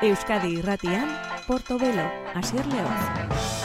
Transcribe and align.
Euskadi 0.00 0.58
irratian, 0.58 1.08
Portobelo, 1.48 2.08
Asier 2.34 2.64
León. 2.66 3.57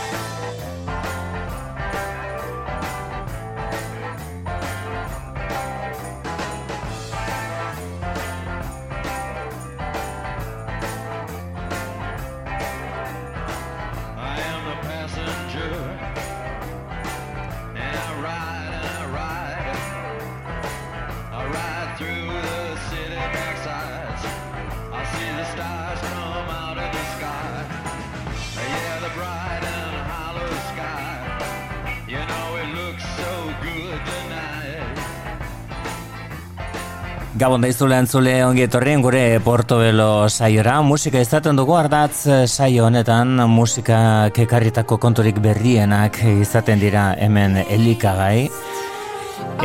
Gabon 37.34 37.64
da 37.66 37.70
izule 37.72 37.98
entzule 37.98 38.34
ongi 38.46 38.62
etorrien 38.68 39.02
gure 39.02 39.40
Portobelo 39.42 40.28
saiora. 40.30 40.76
Musika 40.86 41.18
izaten 41.18 41.58
dugu 41.58 41.74
ardatz 41.74 42.28
eh, 42.30 42.44
saio 42.46 42.84
honetan 42.86 43.42
musika 43.50 44.30
kekarritako 44.36 45.00
konturik 45.02 45.40
berrienak 45.42 46.20
izaten 46.30 46.84
dira 46.84 47.08
hemen 47.18 47.58
elikagai. 47.64 48.52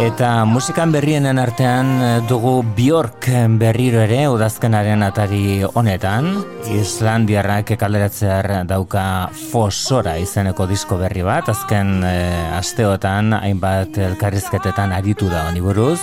Eta 0.00 0.30
musikan 0.48 0.94
berrienen 0.96 1.36
artean 1.42 1.91
eh, 2.06 2.14
dugu 2.30 2.62
Bjork 2.78 3.28
berriro 3.60 4.00
ere 4.00 4.22
udazkenaren 4.32 5.05
atari 5.05 5.60
honetan. 5.69 6.30
Islandiarrak 6.72 7.74
ekalderatzear 7.77 8.62
dauka 8.70 9.05
Fosora 9.52 10.16
izeneko 10.16 10.64
disko 10.72 10.96
berri 11.05 11.28
bat. 11.28 11.52
Azken 11.52 12.00
e, 12.00 12.16
asteotan 12.62 13.36
hainbat 13.42 14.00
elkarrizketetan 14.08 14.96
aritu 15.02 15.28
da 15.28 15.50
honi 15.50 15.61
buruz 15.69 16.00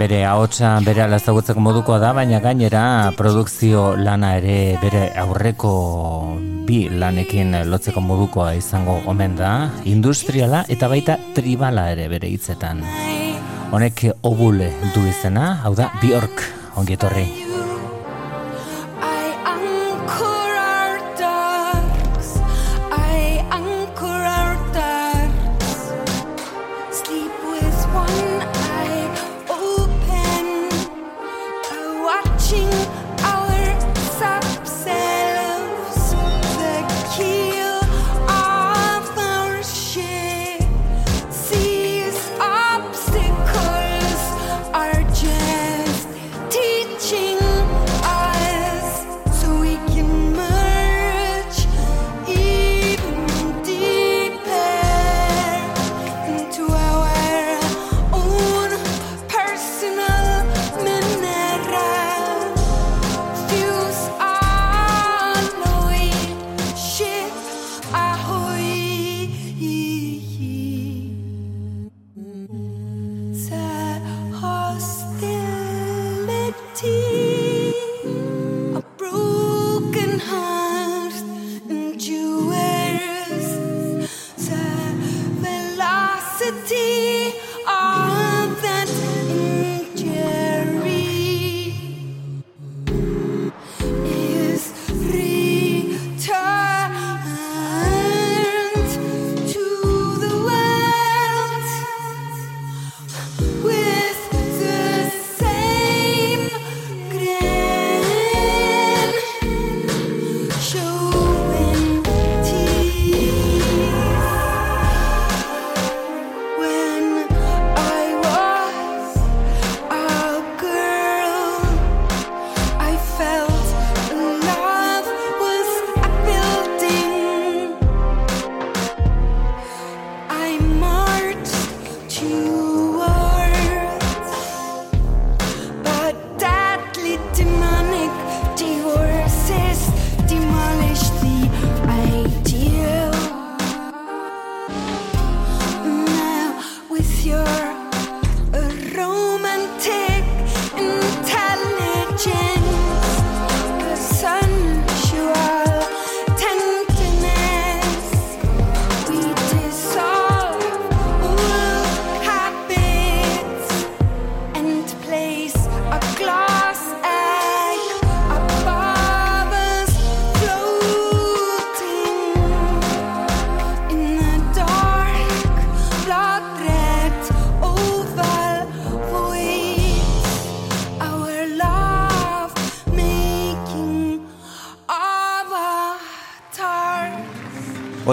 bere 0.00 0.22
ahotsa 0.24 0.78
bere 0.80 1.02
alazagutzeko 1.04 1.60
modukoa 1.60 1.98
da, 2.00 2.14
baina 2.16 2.38
gainera 2.40 3.12
produkzio 3.18 3.82
lana 4.00 4.30
ere 4.38 4.78
bere 4.80 5.02
aurreko 5.22 5.72
bi 6.68 6.86
lanekin 7.02 7.52
lotzeko 7.68 8.00
modukoa 8.00 8.54
izango 8.56 8.96
omen 9.12 9.36
da, 9.36 9.52
industriala 9.84 10.64
eta 10.72 10.88
baita 10.88 11.18
tribala 11.36 11.90
ere 11.92 12.08
bere 12.08 12.32
hitzetan. 12.32 12.80
Honek 13.70 14.06
obule 14.26 14.72
du 14.94 15.04
izena, 15.06 15.52
hau 15.66 15.76
da, 15.76 15.92
Bjork, 16.00 16.48
ongi 16.80 16.96
etorri. 16.96 17.39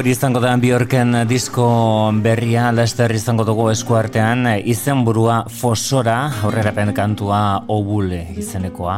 Hori 0.08 0.14
izango 0.16 0.40
da 0.40 0.54
Bjorken 0.56 1.18
disko 1.28 1.64
berria. 2.24 2.70
Lester 2.72 3.12
izango 3.12 3.44
dugu 3.44 3.66
eskuartean 3.74 4.46
izenburua 4.64 5.42
Fosora 5.52 6.30
aurrerapen 6.48 6.94
kantua 6.96 7.40
Obule 7.68 8.22
izenekoa. 8.40 8.96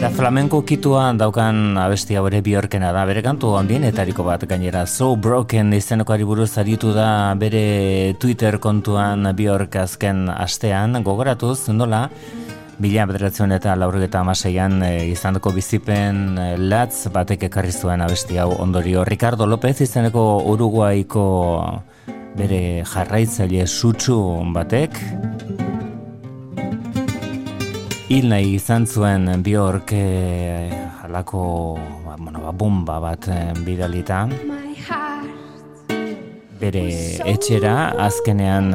Da 0.00 0.08
flamenko 0.16 0.62
kitua 0.64 1.10
daukan 1.20 1.76
abestia 1.76 2.22
hori 2.24 2.40
Bjorkena 2.40 2.94
da. 2.96 3.04
Bere 3.04 3.20
kantu 3.20 3.52
handienetariko 3.58 4.24
bat 4.24 4.46
gainera. 4.48 4.86
So 4.86 5.12
Broken 5.14 5.74
izeneko 5.76 6.16
buruz 6.24 6.56
aritu 6.56 6.94
da 6.94 7.34
bere 7.36 8.14
Twitter 8.18 8.56
kontuan 8.56 9.28
Bjork 9.36 9.76
azken 9.76 10.30
astean. 10.30 11.02
Gogoratuz 11.04 11.68
nola 11.68 12.08
Bila 12.74 13.04
bederatzen 13.06 13.54
eta 13.54 13.76
laurugeta 13.78 14.18
amaseian 14.24 14.82
e, 14.82 14.90
izandako 15.12 15.52
bizipen 15.54 16.38
e, 16.38 16.46
latz 16.58 17.06
batek 17.14 17.46
ekarri 17.46 17.70
zuen 17.70 18.02
abesti 18.02 18.38
hau 18.42 18.48
ondorio. 18.58 19.04
Ricardo 19.06 19.46
López 19.46 19.76
izeneko 19.84 20.24
Uruguaiko 20.50 21.26
bere 22.34 22.82
jarraitzaile 22.90 23.68
sutsu 23.68 24.18
batek 24.56 24.98
hil 28.10 28.28
nahi 28.32 28.56
izan 28.58 28.88
zuen 28.90 29.30
Bjork 29.46 29.94
e, 29.94 30.68
halako 31.04 31.46
ba, 31.78 32.18
bueno, 32.18 32.42
ba, 32.42 32.52
bomba 32.52 32.98
bat 32.98 33.30
e, 33.30 33.40
bidalita 33.62 34.24
bere 36.58 36.86
etxera 37.30 37.94
azkenean 38.02 38.74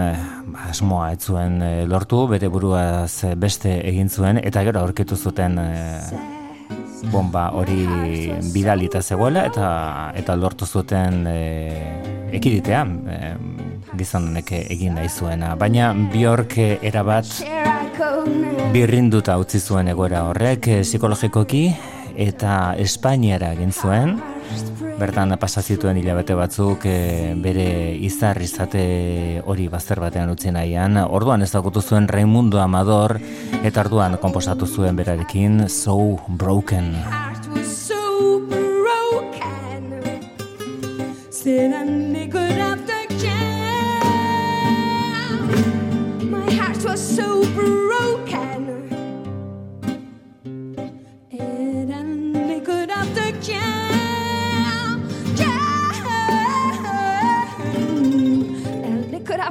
asmoa 0.69 1.11
ez 1.13 1.21
zuen 1.25 1.61
e, 1.61 1.71
lortu 1.89 2.25
bere 2.31 2.49
buruaz 2.49 3.35
beste 3.37 3.79
egin 3.89 4.09
zuen 4.09 4.39
eta 4.43 4.63
gero 4.67 4.83
aurkitu 4.85 5.15
zuten 5.17 5.59
bomba 7.11 7.49
hori 7.55 7.85
bidalita 8.53 9.01
zegoela 9.01 9.45
eta 9.47 9.69
eta 10.19 10.35
lortu 10.35 10.65
zuten 10.65 11.25
e, 11.27 11.39
ekiditea 12.39 12.85
e, 12.85 13.19
gizon 13.97 14.35
egin 14.37 14.95
nahi 14.95 15.09
zuena. 15.09 15.55
Baina 15.59 15.91
Bjork 16.13 16.57
erabat 16.59 17.39
birrinduta 18.73 19.37
utzi 19.41 19.59
zuen 19.59 19.89
egoera 19.91 20.23
horrek 20.29 20.67
eh, 20.69 20.81
psikologikoki 20.85 21.63
eta 22.19 22.75
Espainiara 22.77 23.53
egin 23.55 23.71
zuen 23.73 24.17
bertan 24.99 25.35
pasa 25.39 25.61
zituen 25.61 25.97
hilabete 25.97 26.35
batzuk 26.35 26.85
e, 26.85 27.33
bere 27.39 27.95
izar 27.95 28.41
izate 28.43 29.41
hori 29.45 29.67
bazter 29.71 29.99
batean 30.03 30.29
utzi 30.33 30.51
nahian. 30.51 30.97
Orduan 31.07 31.41
ezagutu 31.45 31.81
zuen 31.81 32.07
Raimundo 32.07 32.59
Amador 32.59 33.17
eta 33.63 33.85
orduan 33.85 34.17
konposatu 34.21 34.67
zuen 34.67 34.99
berarekin 34.99 35.67
So 35.69 36.19
Broken. 36.27 36.95
So 37.63 38.39
broken 38.49 39.89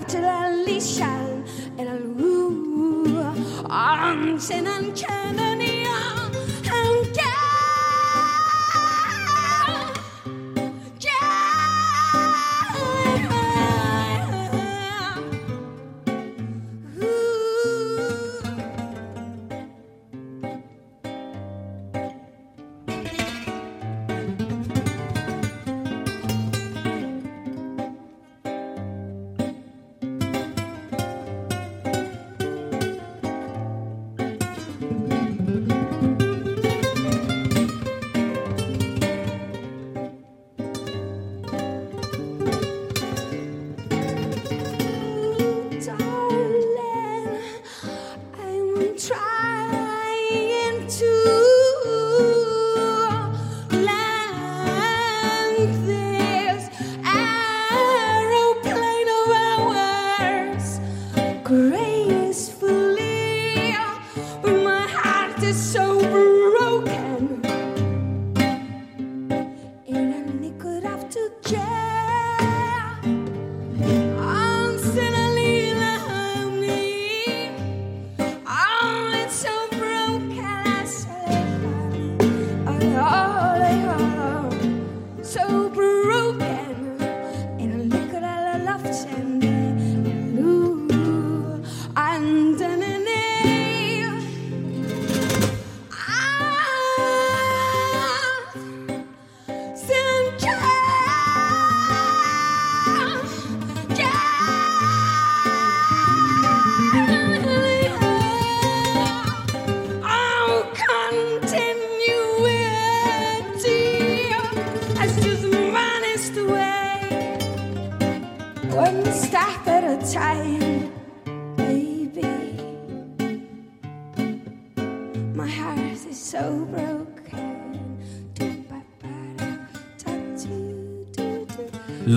I 0.01 0.53
listen 0.65 1.45
and 1.77 2.21
ooh, 2.21 3.35
I'm 3.69 4.39
and 4.39 4.95
Kennedy. 4.95 5.58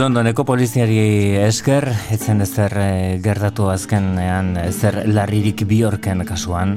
Londoneko 0.02 0.42
poliziari 0.50 0.96
esker, 1.38 1.86
etzen 2.16 2.42
ezer 2.42 2.74
eh, 2.82 3.20
gertatu 3.22 3.68
azkenean 3.70 4.56
ezer 4.64 4.96
larririk 5.06 5.62
biorken 5.70 6.24
kasuan. 6.26 6.74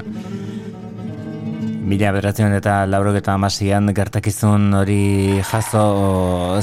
Mila 1.85 2.15
beratzen 2.17 2.55
eta 2.57 2.87
laurogeta 2.89 3.35
amasian 3.37 3.91
gertakizun 3.93 4.71
hori 4.79 5.43
jaso 5.45 5.83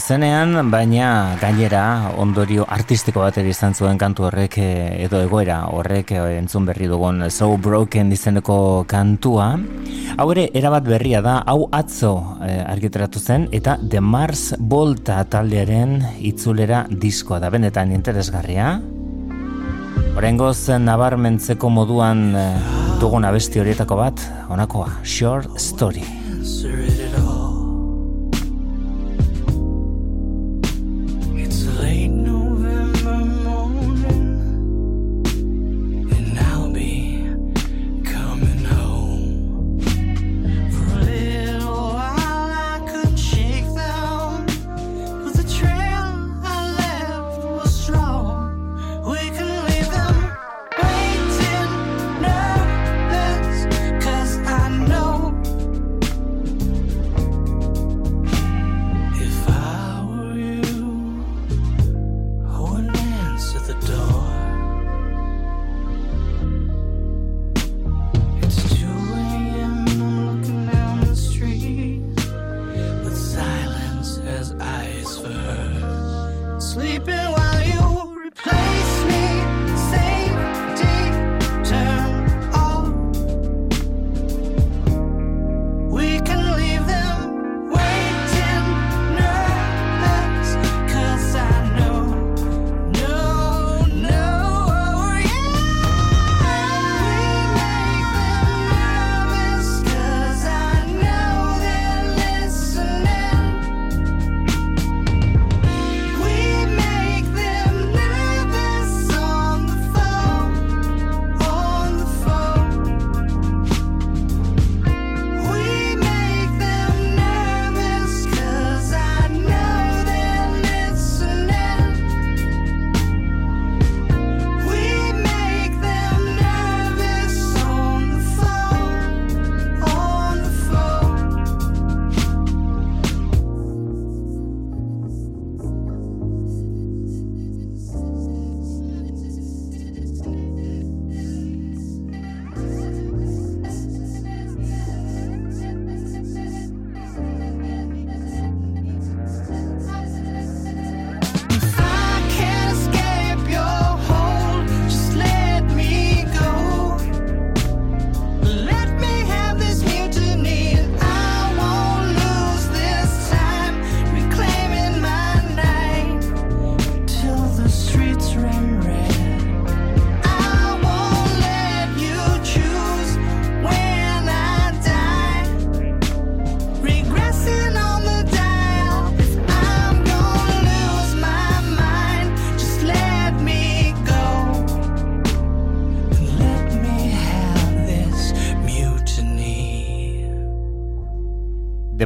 zenean, 0.02 0.72
baina 0.74 1.38
gainera 1.38 1.84
ondorio 2.18 2.66
artistiko 2.66 3.22
bat 3.22 3.38
izan 3.38 3.78
zuen 3.78 4.02
kantu 4.02 4.26
horrek 4.32 4.58
eh, 4.58 5.06
edo 5.06 5.22
egoera 5.22 5.60
horrek 5.70 6.16
eh, 6.18 6.24
entzun 6.40 6.66
berri 6.66 6.90
dugun 6.90 7.28
So 7.30 7.52
Broken 7.62 8.10
izeneko 8.12 8.58
kantua. 8.90 9.60
Hau 10.18 10.28
ere, 10.34 10.50
erabat 10.58 10.90
berria 10.90 11.22
da, 11.22 11.38
hau 11.46 11.70
atzo 11.70 12.16
eh, 12.42 12.58
argitaratu 12.66 13.22
zen, 13.22 13.46
eta 13.54 13.78
The 13.78 14.02
Mars 14.02 14.56
Volta 14.58 15.22
taldearen 15.22 16.00
itzulera 16.18 16.88
diskoa 16.90 17.38
da, 17.38 17.54
benetan 17.54 17.94
interesgarria. 17.94 18.80
Horengoz, 20.18 20.72
nabarmentzeko 20.82 21.70
moduan 21.70 22.32
dugun 23.02 23.24
abesti 23.26 23.58
horietako 23.58 23.96
bat, 23.98 24.20
honakoa, 24.50 24.92
Short 25.04 25.58
Story. 25.60 26.04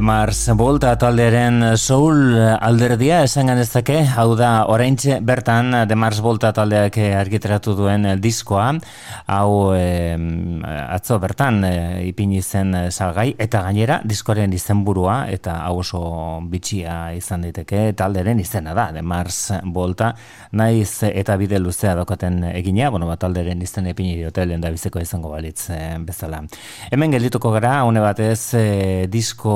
Mars. 0.06 0.44
Volta 0.54 0.92
taldearen 1.00 1.72
soul 1.74 2.36
alderdia 2.38 3.24
esan 3.26 3.50
ganezake, 3.50 4.04
hau 4.14 4.36
da 4.38 4.50
oraintxe 4.70 5.18
bertan 5.26 5.74
The 5.90 5.96
Mars 5.98 6.20
Volta 6.22 6.52
taldeak 6.54 6.94
argiteratu 7.18 7.74
duen 7.74 8.06
diskoa, 8.22 8.68
hau 9.26 9.74
e, 9.74 10.16
atzo 10.88 11.18
bertan 11.22 11.64
e, 11.64 11.72
ipini 12.08 12.42
zen 12.42 12.90
salgai, 12.90 13.34
eta 13.38 13.62
gainera 13.66 14.00
diskoaren 14.04 14.52
izenburua 14.52 15.26
eta 15.32 15.58
hau 15.66 15.80
oso 15.82 16.02
bitxia 16.50 17.12
izan 17.16 17.46
daiteke 17.46 17.92
talderen 17.98 18.40
izena 18.40 18.74
da, 18.74 18.88
The 18.92 19.02
Mars 19.02 19.40
Volta, 19.74 20.12
naiz 20.52 21.02
eta 21.10 21.36
bide 21.36 21.58
luzea 21.58 21.94
dokaten 21.98 22.42
egina, 22.52 22.90
bueno, 22.90 23.08
bat 23.10 23.20
talderen 23.24 23.62
izen 23.62 23.90
ipini 23.90 24.16
diote, 24.20 24.46
lehen 24.46 24.64
da 24.64 24.70
biziko 24.74 25.02
izango 25.02 25.34
balitz 25.34 25.70
e, 25.70 25.80
bezala. 26.06 26.42
Hemen 26.90 27.16
geldituko 27.16 27.50
gara, 27.54 27.78
une 27.84 28.00
batez 28.04 28.54
e, 28.54 28.66
disko 29.10 29.54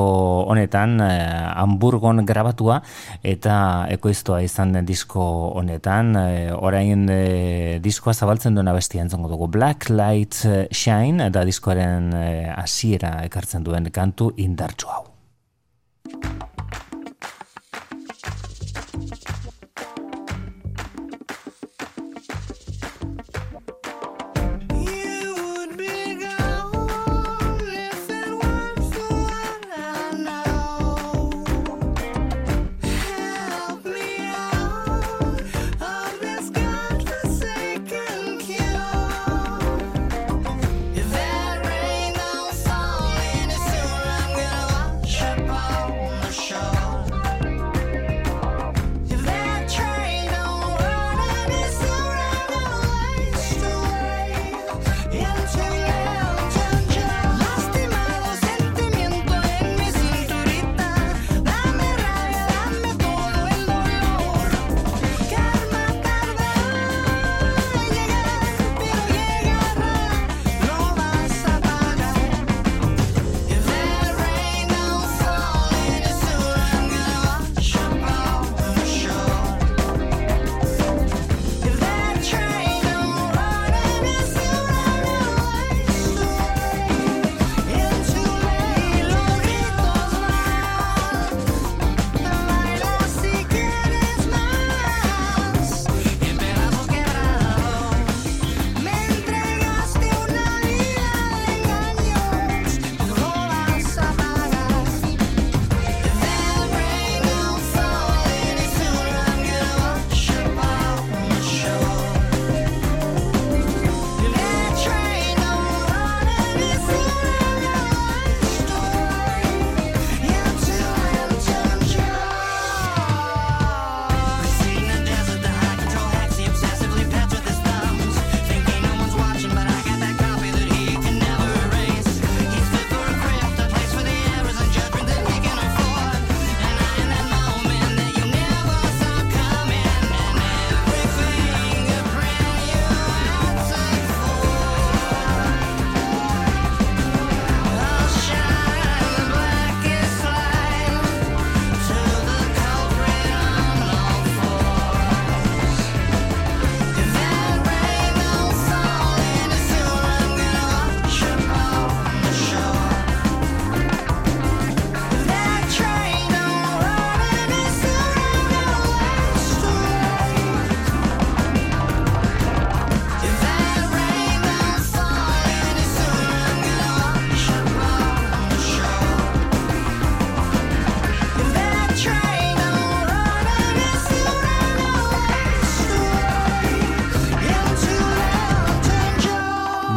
honetan 0.50 1.00
eh, 1.04 1.52
Hamburgon 1.60 2.24
grabatua 2.26 2.80
eta 3.22 3.86
ekoiztoa 3.92 4.40
izan 4.46 4.74
den 4.76 4.88
disko 4.88 5.24
honetan 5.58 6.14
eh, 6.16 6.50
orain 6.56 7.06
eh, 7.12 7.78
diskoa 7.82 8.14
zabaltzen 8.14 8.56
duena 8.58 8.74
bestia 8.76 9.04
entzongo 9.04 9.30
dugu 9.32 9.50
Black 9.60 9.90
Light 9.90 10.38
Shine 10.72 11.26
eta 11.28 11.42
diskoaren 11.44 12.06
eh, 12.16 12.48
hasiera 12.48 13.18
ekartzen 13.26 13.66
duen 13.66 13.92
kantu 13.92 14.32
indartsu 14.40 14.88
hau 14.88 15.09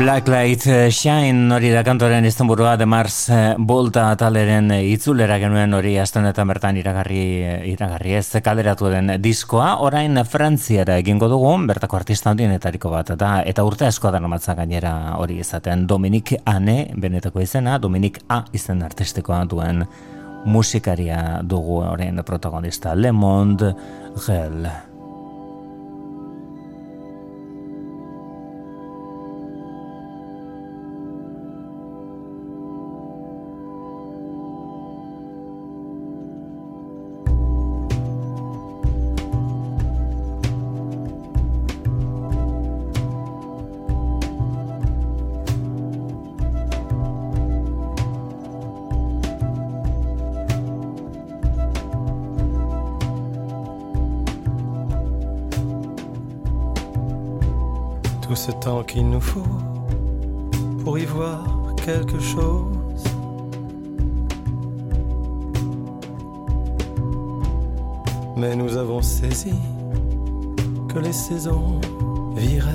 Blacklight 0.03 0.65
eh, 0.67 0.89
Shine 0.91 1.53
hori 1.55 1.69
da 1.71 1.79
kantoren 1.87 2.25
izenburua 2.27 2.73
de 2.75 2.83
Mars 2.85 3.29
eh, 3.31 3.53
Volta 3.55 4.09
taleren 4.19 4.67
eh, 4.75 4.81
itzulera 4.91 5.37
genuen 5.39 5.71
hori 5.77 5.93
astonetan 6.01 6.49
bertan 6.51 6.75
iragarri 6.81 7.21
iragarri 7.71 8.17
ez 8.19 8.41
kaleratu 8.43 8.91
den 8.91 9.13
diskoa. 9.23 9.77
Orain 9.87 10.19
Frantziara 10.27 10.97
egingo 10.99 11.31
dugu 11.31 11.55
bertako 11.71 12.01
artista 12.01 12.33
handienetariko 12.33 12.91
bat 12.91 13.15
eta 13.15 13.31
eta 13.47 13.63
urte 13.63 13.87
asko 13.87 14.11
da 14.11 14.19
nomatza 14.19 14.59
gainera 14.59 15.15
hori 15.23 15.39
izaten. 15.39 15.87
Dominik 15.87 16.35
Ane 16.43 16.89
benetako 16.99 17.39
izena 17.39 17.79
Dominik 17.79 18.25
A 18.27 18.43
izen 18.51 18.83
artistikoa 18.83 19.45
duen 19.45 19.85
musikaria 20.43 21.39
dugu 21.43 21.79
orain 21.79 22.19
protagonista. 22.27 22.91
Le 22.93 23.15
Monde 23.15 23.71
Gel 24.25 24.67
qu'il 58.93 59.09
nous 59.09 59.19
faut 59.19 59.57
pour 60.83 60.99
y 60.99 61.05
voir 61.05 61.73
quelque 61.83 62.19
chose. 62.19 63.03
Mais 68.37 68.55
nous 68.55 68.77
avons 68.77 69.01
saisi 69.01 69.55
que 70.89 70.99
les 70.99 71.13
saisons 71.13 71.81
viraient. 72.35 72.69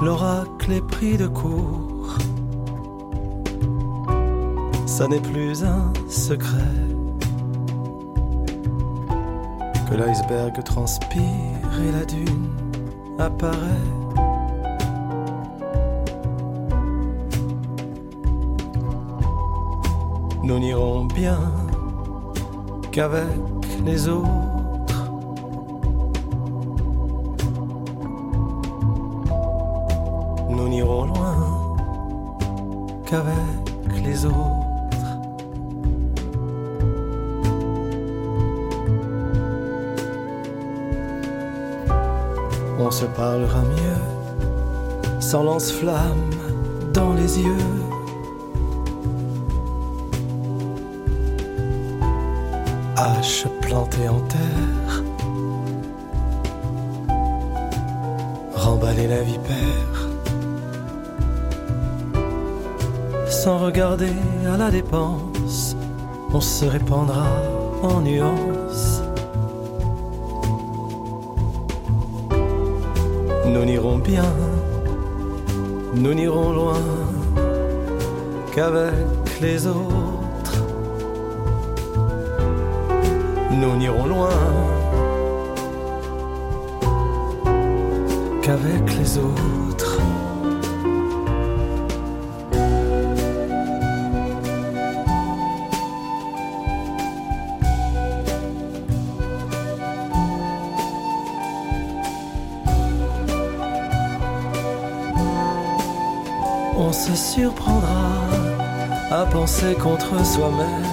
l'oracle 0.00 0.70
est 0.70 0.86
pris 0.86 1.16
de 1.16 1.26
court. 1.26 2.18
Ça 4.86 5.08
n'est 5.08 5.24
plus 5.32 5.64
un 5.64 5.92
secret 6.08 6.85
l'iceberg 9.96 10.62
transpire 10.62 11.22
et 11.22 11.92
la 11.92 12.04
dune 12.04 12.50
apparaît. 13.18 13.56
Nous 20.42 20.58
n'irons 20.58 21.06
bien 21.06 21.38
qu'avec 22.92 23.24
les 23.84 24.08
autres. 24.08 24.55
Lance-flamme 45.42 46.30
dans 46.92 47.12
les 47.14 47.40
yeux. 47.40 47.66
Hache 52.96 53.46
plantée 53.60 54.08
en 54.08 54.20
terre, 54.20 55.02
remballer 58.54 59.06
la 59.06 59.22
vipère, 59.22 60.08
sans 63.28 63.58
regarder 63.58 64.12
à 64.52 64.56
la 64.56 64.70
dépense, 64.70 65.76
on 66.32 66.40
se 66.40 66.64
répandra 66.64 67.26
en 67.82 68.00
nuances. 68.00 69.02
Nous 73.46 73.64
n'irons 73.64 73.98
bien, 73.98 74.24
nous 75.96 76.14
n'irons 76.14 76.52
loin 76.52 76.80
qu'avec 78.54 79.40
les 79.40 79.66
autres. 79.66 80.56
Nous 83.50 83.76
n'irons 83.76 84.06
loin 84.06 84.30
qu'avec 88.42 88.98
les 88.98 89.18
autres. 89.18 89.75
Penser 109.56 109.74
contre 109.74 110.24
soi-même. 110.24 110.84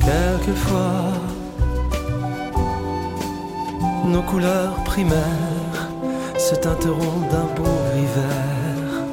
Quelquefois, 0.00 1.12
nos 4.04 4.22
couleurs 4.22 4.74
primaires 4.84 5.88
se 6.38 6.54
teinteront 6.54 7.20
d'un 7.30 7.48
beau 7.56 7.78
hiver, 7.96 9.04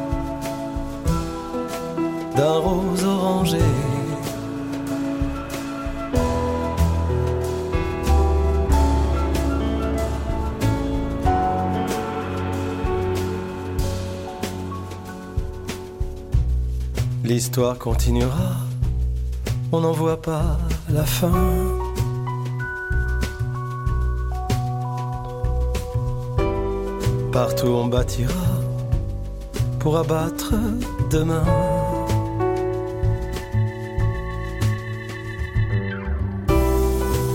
d'un 2.36 2.58
rose 2.60 3.06
orangé. 3.06 3.60
L'histoire 17.24 17.80
continuera, 17.80 18.58
on 19.72 19.80
n'en 19.80 19.94
voit 19.94 20.22
pas 20.22 20.58
la 20.90 21.06
fin. 21.06 21.32
Partout 27.32 27.68
on 27.68 27.88
bâtira 27.88 28.34
pour 29.80 29.98
abattre 29.98 30.54
demain. 31.12 31.46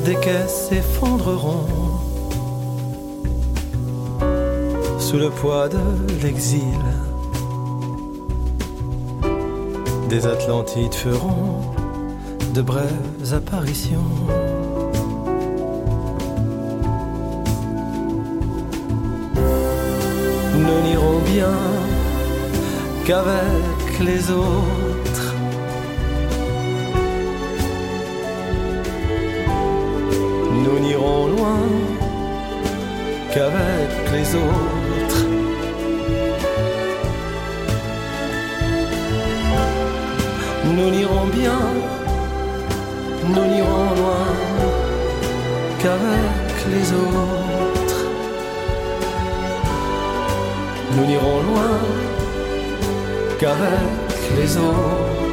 Des 0.05 0.17
caisses 0.17 0.69
s'effondreront 0.69 1.67
sous 4.99 5.17
le 5.17 5.31
poids 5.31 5.71
de 5.71 5.79
l'exil. 6.23 6.88
Des 10.09 10.27
Atlantides 10.27 10.95
feront 10.95 11.61
de 12.55 12.63
brèves 12.63 13.35
apparitions. 13.35 14.11
Nous 20.55 20.81
n'irons 20.87 21.19
bien 21.35 21.53
qu'avec 23.05 24.01
les 24.01 24.31
autres. 24.31 25.35
Nous 30.65 30.79
n'irons 30.81 31.27
loin 31.27 31.61
qu'avec 33.35 33.91
les 34.15 34.35
autres. 34.35 34.98
Nous 40.79 40.91
n'irons 40.91 41.27
bien, 41.27 41.59
nous 43.25 43.47
n'irons 43.53 43.91
loin 44.01 44.27
qu'avec 45.81 46.55
les 46.71 46.93
autres. 46.93 48.01
Nous 50.95 51.05
n'irons 51.05 51.43
loin 51.49 51.79
qu'avec 53.41 54.37
les 54.37 54.57
autres. 54.57 55.28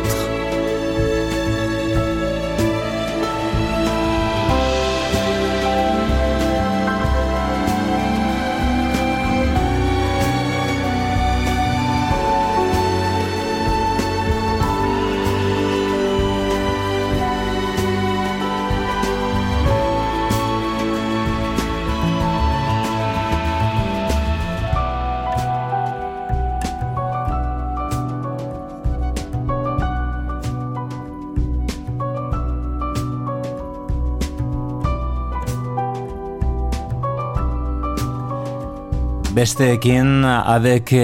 Besteekin 39.46 40.26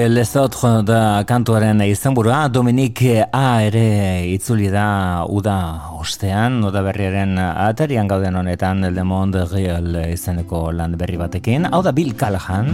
les 0.10 0.32
autres 0.36 0.82
da 0.82 1.23
kantuaren 1.30 1.84
izenburua. 1.86 2.47
Dominique 2.49 3.27
A 3.32 3.62
ere 3.62 4.25
itzuli 4.34 4.71
da 4.73 5.27
uda 5.30 5.58
ostean 5.99 6.58
uda 6.65 6.82
berriaren 6.82 7.38
atarian 7.38 8.08
gauden 8.10 8.39
honetan 8.39 8.82
El 8.84 8.97
Monde 9.06 9.45
Real 9.45 9.93
izeneko 10.08 10.71
lan 10.71 10.97
berri 10.97 11.21
batekin. 11.21 11.67
Hau 11.69 11.84
da 11.86 11.91
Bill 11.93 12.15
Callahan. 12.17 12.73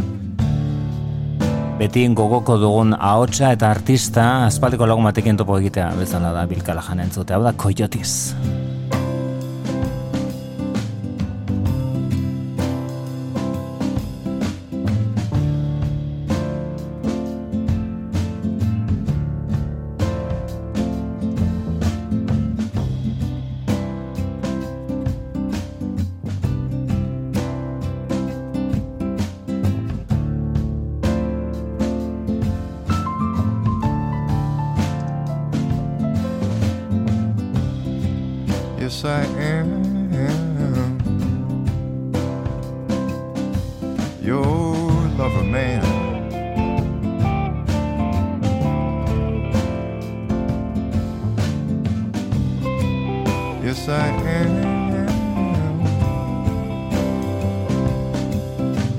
Beti 1.81 2.07
gogoko 2.15 2.55
dugun 2.55 2.95
ahotsa 2.95 3.51
eta 3.51 3.67
artista 3.67 4.45
aspaldiko 4.45 4.87
lagun 4.87 5.03
batekin 5.03 5.35
topo 5.35 5.59
egitea 5.59 5.91
bezala 5.99 6.31
da 6.31 6.45
Bill 6.47 6.63
Callahan 6.63 7.03
entzute. 7.09 7.35
Hau 7.35 7.43
da 7.43 7.51
Coyotes 7.51 8.37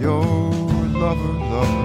your 0.01 0.23
lover. 1.01 1.78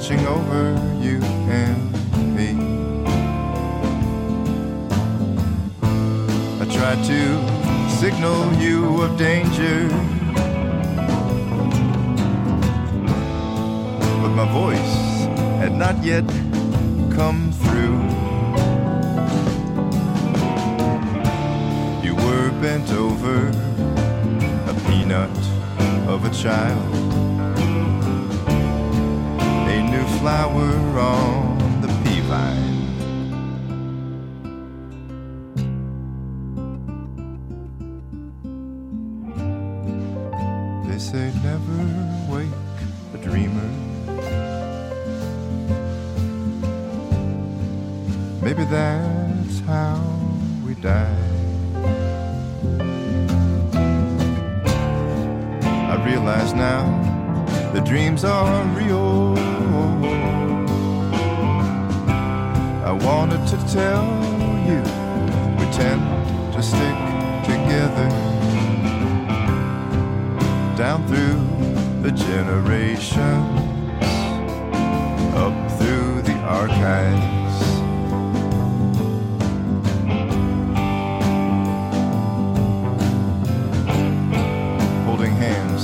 watching 0.00 0.26
over 0.26 0.72
you 1.02 1.20
and 1.52 2.34
me. 2.34 2.50
I 6.58 6.64
tried 6.74 7.04
to 7.04 7.20
signal 8.00 8.50
you 8.54 9.02
of 9.02 9.18
danger, 9.18 9.88
but 14.22 14.30
my 14.30 14.50
voice 14.50 15.26
had 15.60 15.74
not 15.76 16.02
yet 16.02 16.24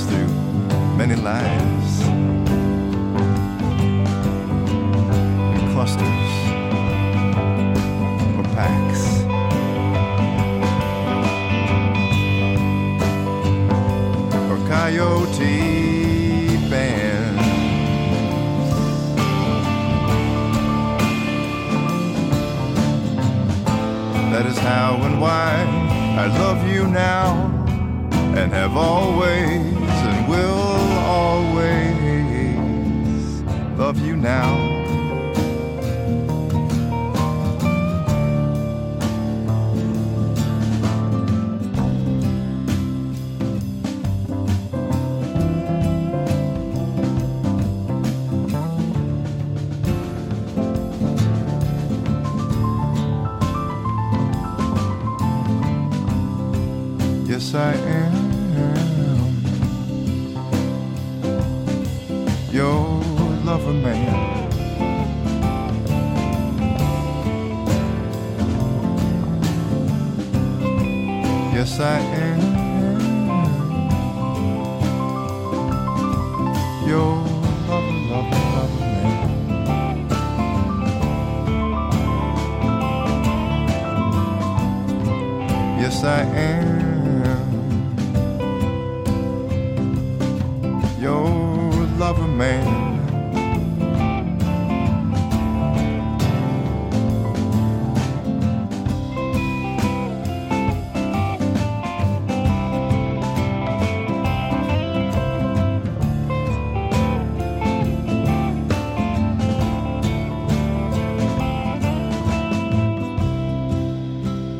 through 0.05 0.27
many 0.97 1.15
lines. 1.15 1.76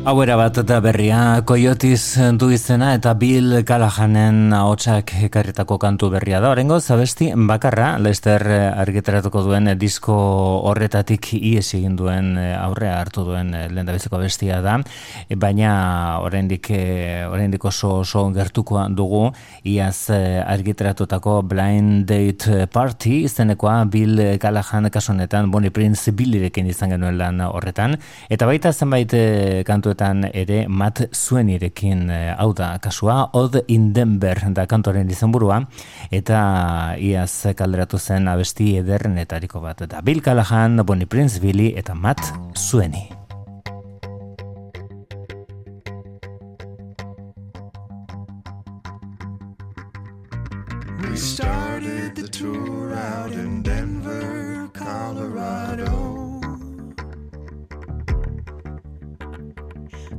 Hauera 0.08 0.38
bat 0.40 0.56
eta 0.56 0.78
berria, 0.80 1.18
koiotiz 1.44 2.16
du 2.40 2.46
izena 2.48 2.94
eta 2.96 3.10
Bill 3.20 3.58
Callahanen 3.68 4.54
ahotsak 4.56 5.10
ekarritako 5.26 5.76
kantu 5.82 6.08
berria 6.14 6.38
da. 6.40 6.48
Horengo, 6.48 6.78
zabesti, 6.80 7.26
bakarra, 7.50 7.90
Lester 8.00 8.40
argitaratuko 8.48 9.42
duen 9.44 9.68
disko 9.76 10.14
horretatik 10.70 11.28
ies 11.36 11.66
egin 11.76 11.98
duen 11.98 12.38
aurrea 12.40 12.94
hartu 13.02 13.26
duen 13.26 13.50
lehen 13.52 13.90
bestia 14.22 14.62
da. 14.64 14.78
Baina, 15.36 15.74
oraindik 16.24 16.70
oraindik 17.28 17.68
oso, 17.68 17.98
oso 18.00 18.24
gertuko 18.32 18.86
dugu, 18.88 19.26
iaz 19.68 20.08
argitaratutako 20.08 21.42
Blind 21.52 22.08
Date 22.08 22.64
Party, 22.72 23.26
izenekoa 23.28 23.84
Bill 23.84 24.24
Callahan 24.40 24.88
kasunetan 24.88 25.52
Bonnie 25.52 25.68
Prince 25.68 26.16
Billirekin 26.16 26.72
izan 26.72 26.96
genuen 26.96 27.20
lan 27.20 27.44
horretan. 27.44 28.00
Eta 28.30 28.48
baita 28.48 28.72
zenbait 28.72 29.12
kantu 29.68 29.97
ere 30.00 30.66
mat 30.68 31.02
zuen 31.12 31.48
irekin 31.48 32.10
eh, 32.10 32.34
hau 32.38 32.52
da 32.52 32.78
kasua, 32.78 33.30
Od 33.32 33.64
in 33.68 33.92
Denver 33.92 34.38
da 34.54 34.66
kantoren 34.66 35.10
izenburua 35.10 35.62
eta 36.10 36.94
iaz 36.98 37.54
kalderatu 37.56 37.98
zen 37.98 38.28
abesti 38.28 38.76
ederrenetariko 38.78 39.60
bat 39.60 39.82
da 39.88 40.00
Bill 40.00 40.20
Callahan, 40.22 40.84
Bonnie 40.84 41.06
Prince 41.06 41.40
Billy 41.40 41.74
eta 41.76 41.94
mat 41.94 42.20
zueni. 42.54 43.08
We 51.00 51.16
started 51.16 52.14
the 52.16 52.28
tour 52.28 52.92
out 52.92 53.32
in 53.32 53.62
Denver, 53.62 54.68
Colorado 54.72 56.17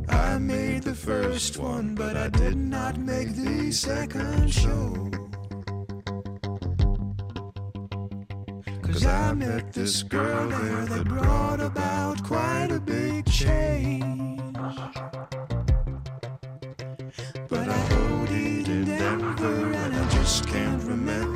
I 0.09 0.37
made 0.37 0.83
the 0.83 0.95
first 0.95 1.57
one, 1.57 1.95
but 1.95 2.17
I 2.17 2.29
did 2.29 2.57
not 2.57 2.97
make 2.97 3.35
the 3.35 3.71
second 3.71 4.53
show. 4.53 5.09
Cause 8.81 9.05
I 9.05 9.33
met 9.33 9.71
this 9.73 10.03
girl 10.03 10.49
there 10.49 10.85
that 10.85 11.05
brought 11.05 11.59
about 11.59 12.23
quite 12.23 12.71
a 12.71 12.79
big 12.79 13.25
change. 13.25 14.57
But 17.47 17.69
I 17.69 17.81
OD'd 18.01 18.67
in 18.67 18.85
Denver 18.85 19.73
and 19.73 19.95
I 19.95 20.09
just 20.09 20.47
can't 20.47 20.83
remember 20.83 21.28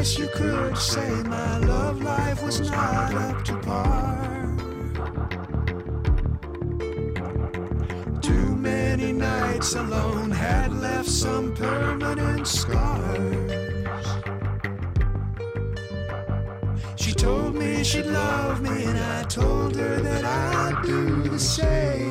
guess 0.00 0.18
you 0.18 0.28
could 0.28 0.78
say 0.78 1.10
my 1.24 1.58
love 1.58 2.02
life 2.02 2.42
was 2.42 2.70
not 2.70 3.14
up 3.14 3.44
to 3.44 3.54
par. 3.58 4.56
Too 8.22 8.56
many 8.56 9.12
nights 9.12 9.74
alone 9.74 10.30
had 10.30 10.72
left 10.72 11.06
some 11.06 11.54
permanent 11.54 12.46
scars. 12.46 14.06
She 16.96 17.12
told 17.12 17.54
me 17.54 17.84
she'd 17.84 18.06
love 18.06 18.62
me, 18.62 18.84
and 18.84 18.98
I 18.98 19.24
told 19.24 19.76
her 19.76 20.00
that 20.00 20.24
I'd 20.24 20.82
do 20.82 21.28
the 21.28 21.38
same. 21.38 22.09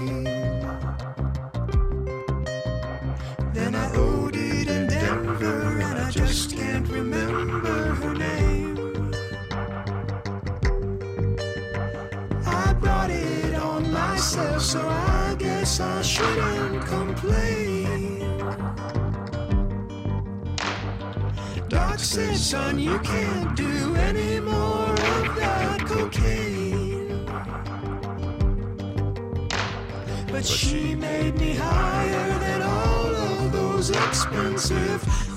So 14.69 14.88
I 14.88 15.36
guess 15.39 15.79
I 15.79 16.03
shouldn't 16.03 16.86
complain. 16.86 18.19
Doc 21.67 21.97
said, 21.97 22.38
son, 22.38 22.77
you 22.77 22.99
can't 22.99 23.55
do 23.55 23.95
any 23.95 24.39
more 24.39 24.91
of 24.91 25.36
that 25.38 25.79
cocaine. 25.88 27.25
But 30.32 30.45
she 30.45 30.93
made 30.93 31.36
me 31.39 31.55
higher 31.55 32.39
than 32.39 32.62
all 32.62 33.15
of 33.15 33.51
those 33.51 33.89
expensive 33.89 35.29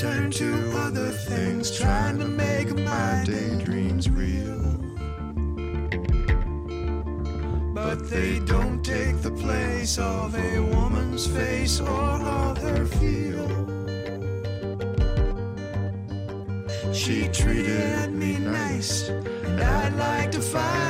turn 0.00 0.30
to 0.30 0.78
other 0.78 1.10
things, 1.10 1.70
trying 1.70 2.18
to 2.18 2.24
make 2.24 2.74
my 2.74 3.22
daydreams 3.26 4.08
real. 4.08 4.62
But 7.74 8.08
they 8.08 8.38
don't 8.46 8.82
take 8.82 9.20
the 9.20 9.30
place 9.30 9.98
of 9.98 10.34
a 10.34 10.58
woman's 10.58 11.26
face 11.26 11.80
or 11.80 12.12
of 12.40 12.56
her 12.56 12.86
feel. 12.86 13.46
She 16.94 17.28
treated 17.28 18.10
me 18.10 18.38
nice, 18.38 19.10
and 19.10 19.60
I'd 19.60 19.96
like 19.96 20.30
to 20.30 20.40
find 20.40 20.89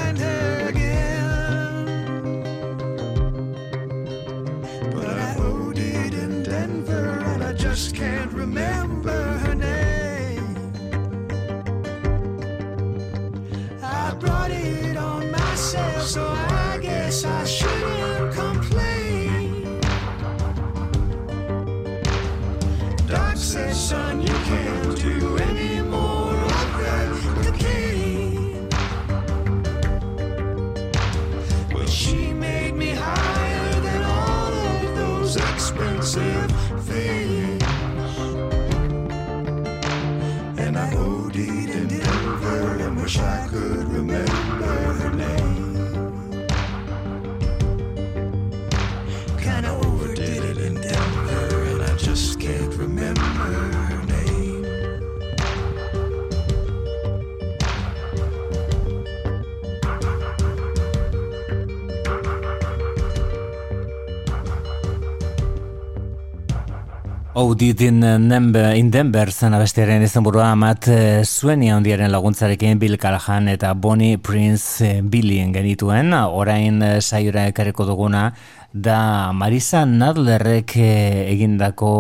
Audit 67.40 67.80
in, 67.80 68.02
Denver, 68.28 68.74
in 68.76 68.90
Denver 68.92 69.30
zen 69.32 69.54
abestiaren 69.56 70.02
izan 70.04 70.26
burua 70.26 70.50
amat 70.52 70.90
zueni 71.24 71.70
handiaren 71.72 72.10
laguntzarekin 72.12 72.76
Bill 72.76 72.98
Callahan 73.00 73.46
eta 73.48 73.70
Bonnie 73.72 74.18
Prince 74.20 74.84
e, 74.84 74.98
Billien 75.00 75.54
genituen. 75.54 76.12
Orain 76.12 76.82
e, 76.84 76.90
saiora 77.00 77.46
ekarriko 77.48 77.86
duguna 77.88 78.26
da 78.72 79.32
Marisa 79.32 79.86
Nadlerrek 79.88 80.74
egindako 80.82 81.92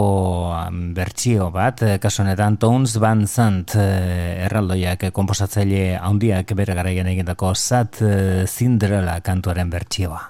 bertsio 0.98 1.48
bat, 1.54 1.86
kasuanetan 2.02 2.58
Tones 2.60 2.98
Van 3.00 3.24
Sant 3.24 3.78
erraldoiak 3.80 5.06
komposatzaile 5.16 5.94
handiak 5.96 6.52
bere 6.52 6.76
garaian 6.76 7.08
egindako 7.14 7.54
Sat 7.56 8.02
Cinderella 8.44 9.16
kantuaren 9.24 9.72
bertsioa. 9.72 10.20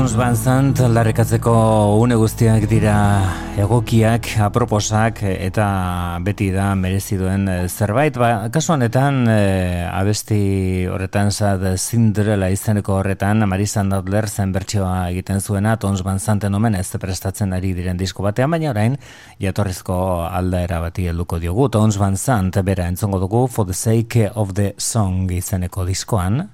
Tones 0.00 0.14
Van 0.16 0.32
Sant 0.32 0.78
larrekatzeko 0.80 1.52
une 2.00 2.16
guztiak 2.16 2.62
dira 2.70 2.94
egokiak, 3.60 4.30
aproposak 4.40 5.18
eta 5.28 5.66
beti 6.24 6.46
da 6.54 6.70
merezi 6.72 7.18
duen 7.20 7.44
eh, 7.52 7.56
zerbait. 7.68 8.16
Ba, 8.16 8.30
kasu 8.48 8.72
honetan 8.72 9.26
e, 9.28 9.34
abesti 9.84 10.38
horretan 10.88 11.28
zad 11.28 11.66
Cinderella 11.76 12.48
izeneko 12.48 12.94
horretan 12.96 13.44
Marisa 13.44 13.84
Nadler 13.84 14.30
zen 14.30 14.54
bertsioa 14.54 15.10
egiten 15.10 15.44
zuena 15.44 15.74
Tones 15.76 16.00
Van 16.06 16.16
Santen 16.16 16.56
omen 16.56 16.78
ez 16.80 16.86
prestatzen 16.96 17.52
ari 17.52 17.74
diren 17.76 18.00
disko 18.00 18.24
batean, 18.24 18.56
baina 18.56 18.70
orain 18.72 18.96
jatorrizko 19.36 19.98
aldaera 20.30 20.80
bati 20.80 21.10
helduko 21.12 21.42
diogu. 21.44 21.68
Tones 21.68 22.00
Van 22.00 22.16
Sant 22.16 22.56
bera 22.64 22.88
entzongo 22.88 23.20
dugu 23.20 23.44
For 23.52 23.68
the 23.68 23.76
Sake 23.76 24.30
of 24.32 24.56
the 24.56 24.72
Song 24.78 25.28
izeneko 25.28 25.84
diskoan. 25.84 26.46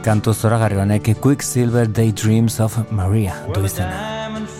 Kantu 0.00 0.32
zoragarri 0.32 0.78
honek 0.80 1.20
Quicksilver 1.20 1.86
Daydreams 1.86 2.60
of 2.60 2.90
Maria 2.90 3.34
du 3.52 3.64
izena. 3.64 4.10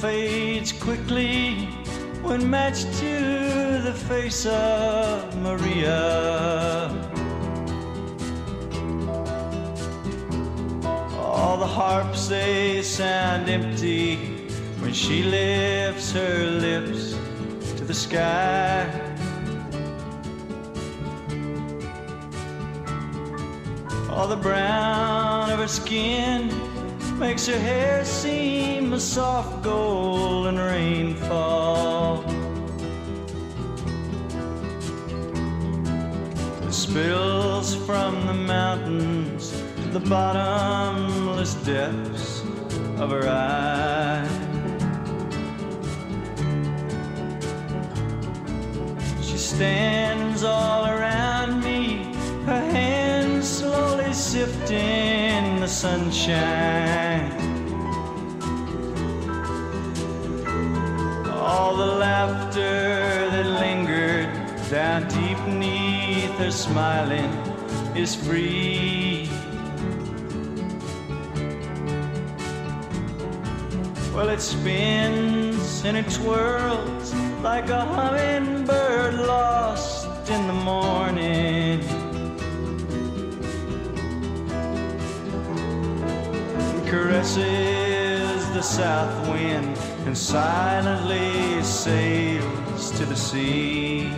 fades 0.00 0.72
quickly 0.72 1.66
when 2.22 2.50
matched 2.50 2.92
to 3.00 3.80
the 3.82 3.92
face 4.08 4.44
of 4.44 5.34
Maria. 5.42 6.90
All 11.18 11.56
the 11.56 11.66
harps 11.66 12.28
they 12.28 12.82
sound 12.82 13.48
empty 13.48 14.16
when 14.80 14.92
she 14.92 15.22
lifts 15.22 16.12
her 16.12 16.44
lips 16.60 17.16
to 17.78 17.84
the 17.84 17.94
sky. 17.94 19.09
All 24.20 24.28
the 24.28 24.36
brown 24.36 25.50
of 25.50 25.60
her 25.60 25.66
skin 25.66 26.50
makes 27.18 27.46
her 27.46 27.58
hair 27.58 28.04
seem 28.04 28.92
a 28.92 29.00
soft 29.00 29.62
golden 29.62 30.58
rainfall. 30.58 32.22
It 36.66 36.72
spills 36.74 37.74
from 37.86 38.26
the 38.26 38.34
mountains 38.34 39.52
to 39.52 39.88
the 39.88 40.00
bottomless 40.00 41.54
depths 41.64 42.42
of 42.98 43.08
her 43.12 43.26
eyes. 43.26 44.28
She 49.24 49.38
stands 49.38 50.44
all 50.44 50.84
around 50.84 51.64
me, 51.64 51.79
slowly 54.12 54.46
sifting 54.46 55.60
the 55.60 55.66
sunshine. 55.66 57.30
All 61.28 61.76
the 61.76 61.86
laughter 61.86 63.30
that 63.30 63.46
lingered 63.46 64.30
down 64.70 65.08
deep 65.08 65.36
beneath 65.44 66.30
her 66.38 66.50
smiling 66.50 67.30
is 67.96 68.14
free. 68.14 69.28
Well, 74.14 74.28
it 74.28 74.40
spins 74.40 75.84
and 75.84 75.96
it 75.96 76.10
twirls 76.10 77.14
like 77.42 77.70
a 77.70 77.80
hummingbird 77.80 79.14
lost 79.14 80.30
in 80.30 80.46
the 80.46 80.52
morning. 80.52 82.09
Caresses 87.10 88.48
the 88.54 88.62
south 88.62 89.28
wind 89.28 89.76
and 90.06 90.16
silently 90.16 91.60
sails 91.60 92.92
to 92.92 93.04
the 93.04 93.16
sea. 93.16 94.12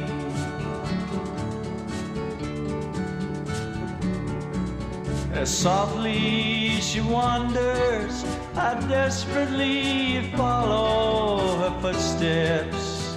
As 5.33 5.49
softly 5.49 6.83
she 6.83 7.01
wanders, 7.01 8.27
I 8.55 8.79
desperately 8.87 10.31
follow 10.37 11.39
her 11.61 11.81
footsteps. 11.81 13.17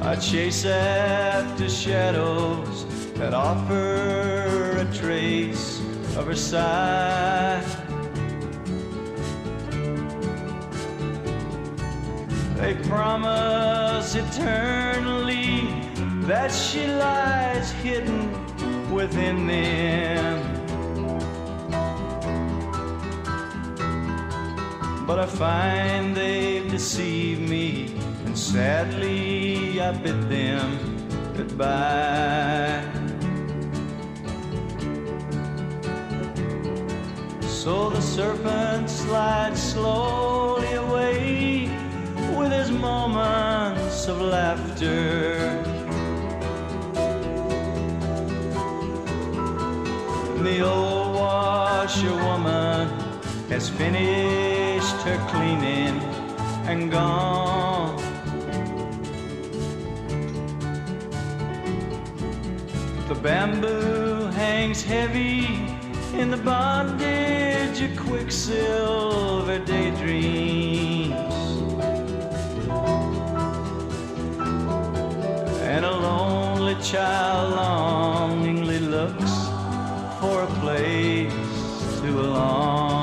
I 0.00 0.14
chase 0.14 0.64
after 0.64 1.68
shadows 1.68 2.71
that 3.22 3.34
offer 3.34 4.78
a 4.78 4.84
trace 4.92 5.78
of 6.16 6.26
her 6.26 6.34
side. 6.34 7.62
They 12.56 12.74
promise 12.88 14.16
eternally 14.16 15.68
that 16.26 16.50
she 16.50 16.84
lies 16.88 17.70
hidden 17.70 18.20
within 18.92 19.46
them. 19.46 20.42
But 25.06 25.20
I 25.20 25.26
find 25.26 26.16
they've 26.16 26.68
deceived 26.68 27.48
me, 27.48 27.94
and 28.26 28.36
sadly 28.36 29.80
I 29.80 29.92
bid 29.92 30.28
them 30.28 30.92
goodbye. 31.36 33.01
So 37.64 37.90
the 37.90 38.00
serpent 38.00 38.90
slides 38.90 39.62
slowly 39.62 40.72
away 40.72 41.70
with 42.36 42.50
his 42.50 42.72
moments 42.72 44.08
of 44.08 44.20
laughter. 44.20 45.62
The 50.42 50.60
old 50.60 51.14
washerwoman 51.14 52.88
has 53.48 53.68
finished 53.68 54.96
her 55.06 55.18
cleaning 55.30 56.00
and 56.66 56.90
gone. 56.90 57.96
The 63.06 63.14
bamboo 63.14 64.32
hangs 64.32 64.82
heavy 64.82 65.71
in 66.14 66.30
the 66.30 66.36
bondage 66.36 67.80
of 67.80 67.96
quicksilver 67.96 69.58
daydreams. 69.60 71.16
And 75.62 75.84
a 75.84 75.90
lonely 75.90 76.76
child 76.82 77.54
longingly 77.54 78.78
looks 78.78 79.32
for 80.20 80.42
a 80.42 80.50
place 80.60 81.32
to 82.00 82.12
belong. 82.12 83.01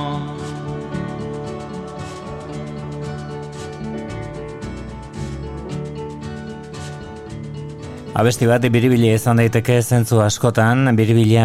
Abesti 8.19 8.49
bat 8.49 8.65
biribila 8.67 9.13
izan 9.15 9.37
daiteke 9.39 9.77
zentzu 9.79 10.17
askotan, 10.19 10.89
biribila 10.97 11.43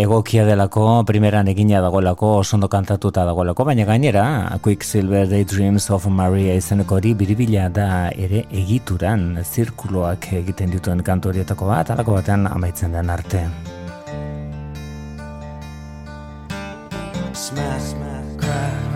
egokia 0.00 0.46
delako, 0.48 1.02
primeran 1.04 1.50
egina 1.52 1.82
dagoelako, 1.84 2.30
osondo 2.38 2.70
kantatuta 2.72 3.26
dagoelako, 3.28 3.66
baina 3.68 3.84
gainera, 3.84 4.22
Quicksilver 4.64 5.26
Daydreams 5.28 5.90
of 5.92 6.06
Maria 6.08 6.54
izeneko 6.56 6.96
hori 6.96 7.12
biribila 7.20 7.66
da 7.68 7.88
ere 8.16 8.46
egituran, 8.48 9.26
zirkuloak 9.44 10.30
egiten 10.38 10.72
dituen 10.72 11.02
kantu 11.04 11.34
horietako 11.34 11.68
bat, 11.68 11.92
alako 11.92 12.16
batean 12.16 12.48
amaitzen 12.48 12.96
den 12.96 13.12
arte. 13.12 13.42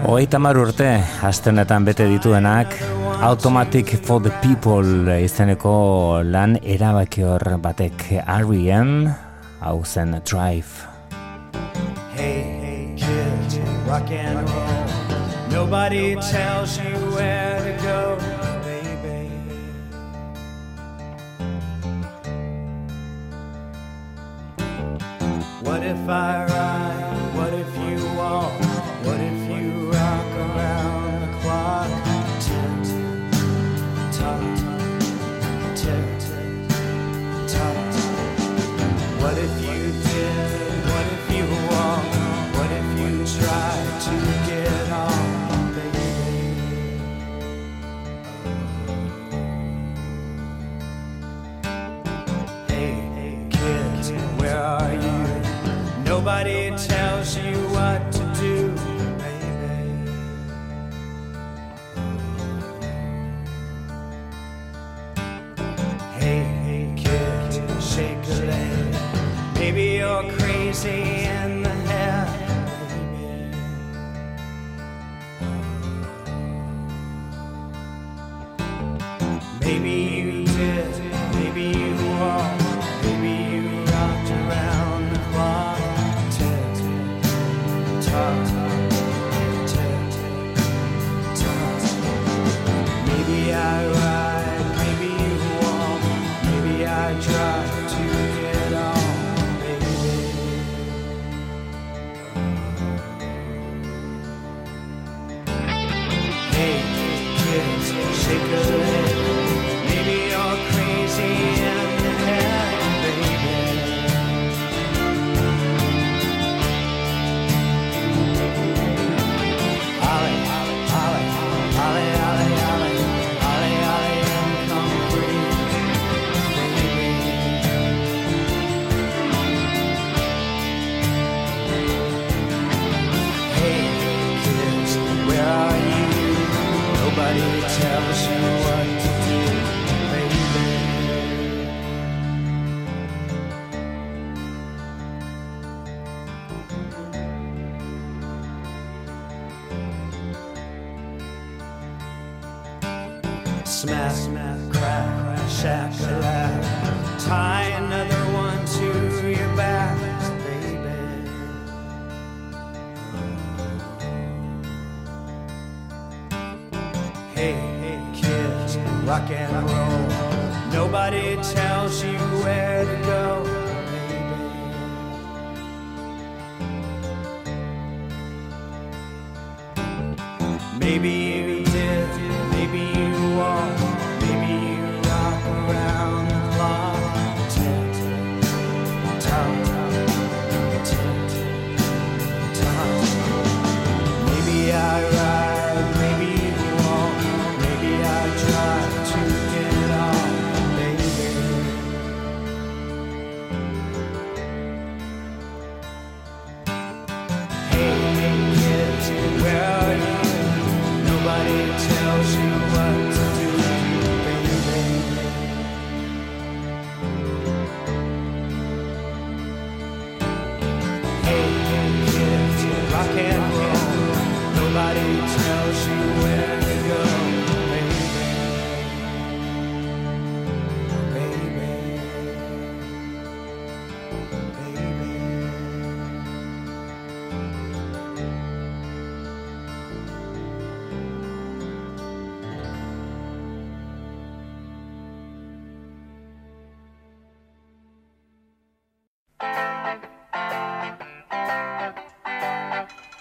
Hogeita 0.08 0.40
mar 0.40 0.56
urte, 0.56 0.88
astenetan 1.28 1.84
bete 1.84 2.08
dituenak, 2.08 2.80
Automatic 3.22 4.00
for 4.00 4.18
the 4.18 4.30
People 4.40 5.12
izeneko 5.12 6.24
lan 6.24 6.56
erabakior 6.64 7.42
batek 7.60 8.24
R.E.M. 8.24 9.12
hau 9.60 9.84
zen 9.84 10.16
Drive. 10.24 10.88
Hey, 12.16 12.40
hey, 12.64 12.96
kid, 12.96 13.60
rock 13.86 14.10
and 14.10 14.48
roll. 14.48 14.88
Nobody 15.52 16.16
tells 16.16 16.78
you 16.80 16.96
where 17.12 17.60
to 17.60 17.74
go, 17.84 18.16
baby. 18.64 19.28
What 25.60 25.82
if 25.84 26.08
I 26.08 26.46
ride? 26.48 27.36
What 27.36 27.52
if 27.52 27.68
you 27.84 28.00
walk? 28.16 28.69
If 39.52 39.62
you 39.62 39.79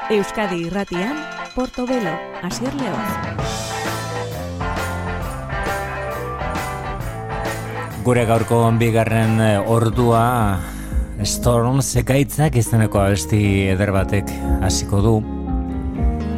Euskadi 0.10 0.64
irratian, 0.66 1.14
Portobelo, 1.53 2.10
Asier 2.41 2.74
Leoz. 2.74 3.12
Gure 8.01 8.24
gaurko 8.26 8.64
bigarren 8.82 9.38
eh, 9.38 9.60
ordua 9.62 10.24
Storm 11.22 11.84
sekaitzak 11.86 12.57
izeneko 12.57 13.03
abesti 13.03 13.43
eder 13.76 13.93
batek 13.93 14.34
hasiko 14.66 15.03
du. 15.05 15.16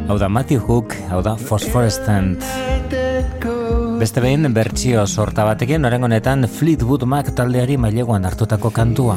Hau 0.04 0.18
da 0.20 0.28
Matthew 0.28 0.60
Hook, 0.68 0.92
hau 1.08 1.22
da 1.24 1.38
Phosphorescent. 1.40 2.44
Beste 4.02 4.20
behin 4.20 4.52
bertsio 4.52 5.06
sorta 5.06 5.48
batekin, 5.48 5.80
norengonetan 5.80 6.44
Fleetwood 6.44 7.08
Mac 7.08 7.32
taldeari 7.32 7.80
maileguan 7.80 8.28
hartutako 8.28 8.68
kantua. 8.68 9.16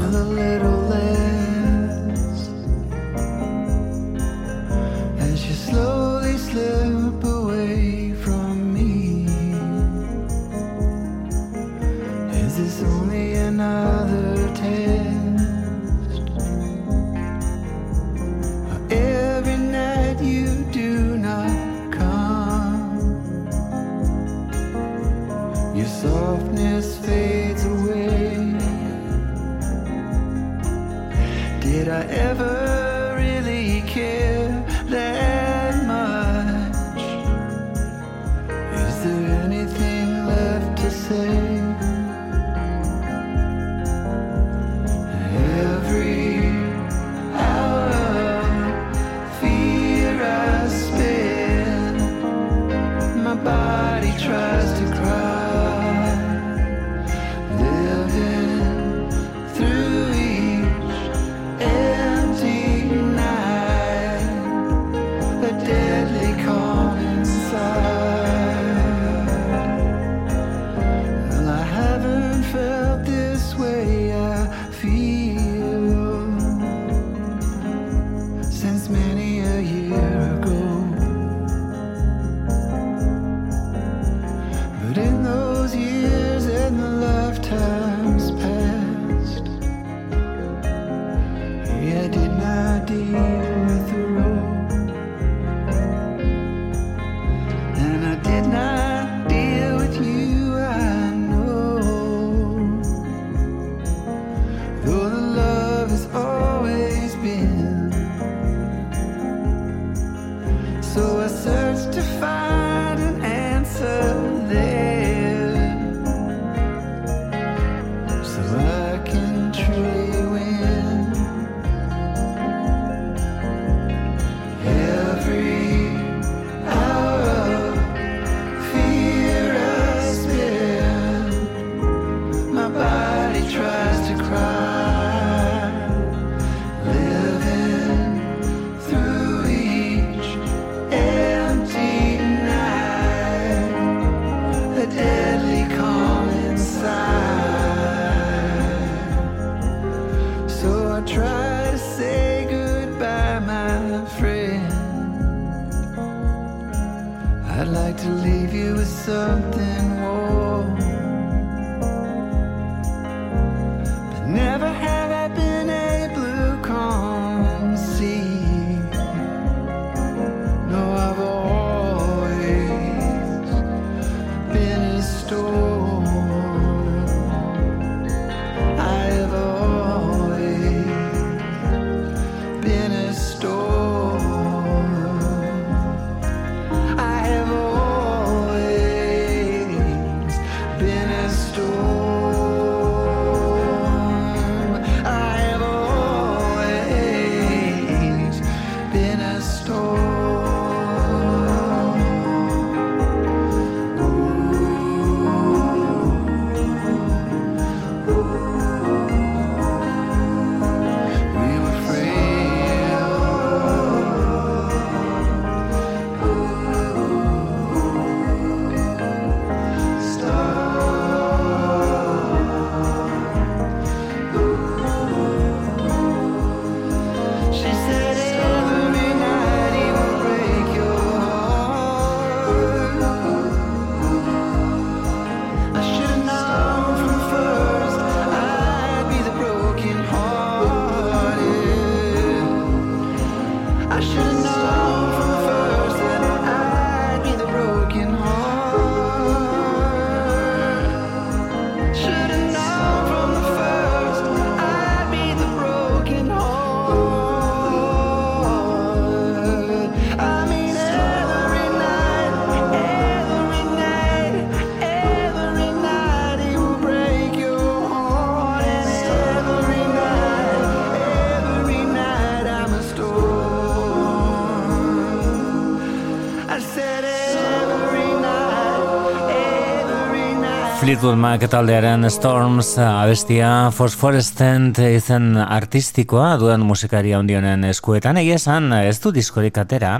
Fleetwood 280.95 281.17
Mac 281.19 281.41
taldearen 281.51 282.07
Storms 282.07 282.69
abestia 282.79 283.67
Phosphorescent 283.75 284.77
izen 284.79 285.35
artistikoa 285.35 286.37
duen 286.39 286.63
musikaria 286.63 287.17
ondionen 287.19 287.65
eskuetan. 287.67 288.15
Egia 288.21 288.37
esan 288.39 288.71
ez 288.77 288.95
du 289.03 289.11
diskorik 289.11 289.59
atera 289.59 289.97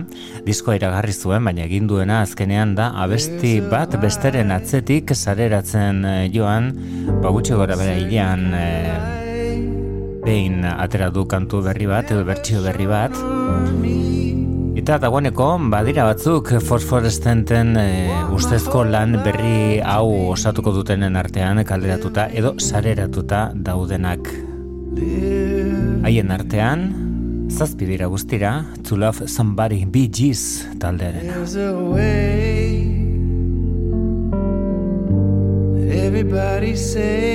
diskoa 0.48 0.78
iragarri 0.80 1.12
zuen 1.12 1.44
baina 1.44 1.66
egin 1.68 1.92
duena 1.92 2.22
azkenean 2.24 2.78
da 2.80 2.94
abesti 3.04 3.58
bat 3.68 4.00
besteren 4.00 4.56
atzetik 4.56 5.12
sareratzen 5.18 6.00
eh, 6.08 6.16
joan. 6.32 6.72
Bagutxe 7.20 7.60
gora 7.60 7.76
bera 7.76 8.00
hilean 8.00 8.48
e, 8.56 8.66
behin 10.24 10.64
atera 10.64 11.12
du 11.12 11.28
kantu 11.28 11.60
berri 11.68 11.92
bat 11.92 12.16
edo 12.16 12.24
bertsio 12.24 12.64
berri 12.64 12.88
bat 12.88 14.05
Eta 14.76 14.98
dagoeneko, 15.00 15.46
badira 15.72 16.04
batzuk 16.04 16.50
fosforestenten 16.68 17.78
e, 17.80 17.86
ustezko 18.36 18.82
lan 18.84 19.16
berri 19.24 19.80
hau 19.80 20.34
osatuko 20.34 20.74
dutenen 20.76 21.16
artean 21.16 21.62
kalderatuta 21.64 22.26
edo 22.36 22.52
sareratuta 22.60 23.40
daudenak. 23.56 24.28
Haien 26.06 26.36
artean, 26.36 26.84
zazpi 27.48 27.88
dira 27.88 28.12
guztira, 28.12 28.52
to 28.84 29.00
love 29.00 29.30
somebody, 29.32 29.86
jiz 30.12 30.68
taldearen. 30.84 31.32
Everybody 36.06 36.76
say 36.76 37.35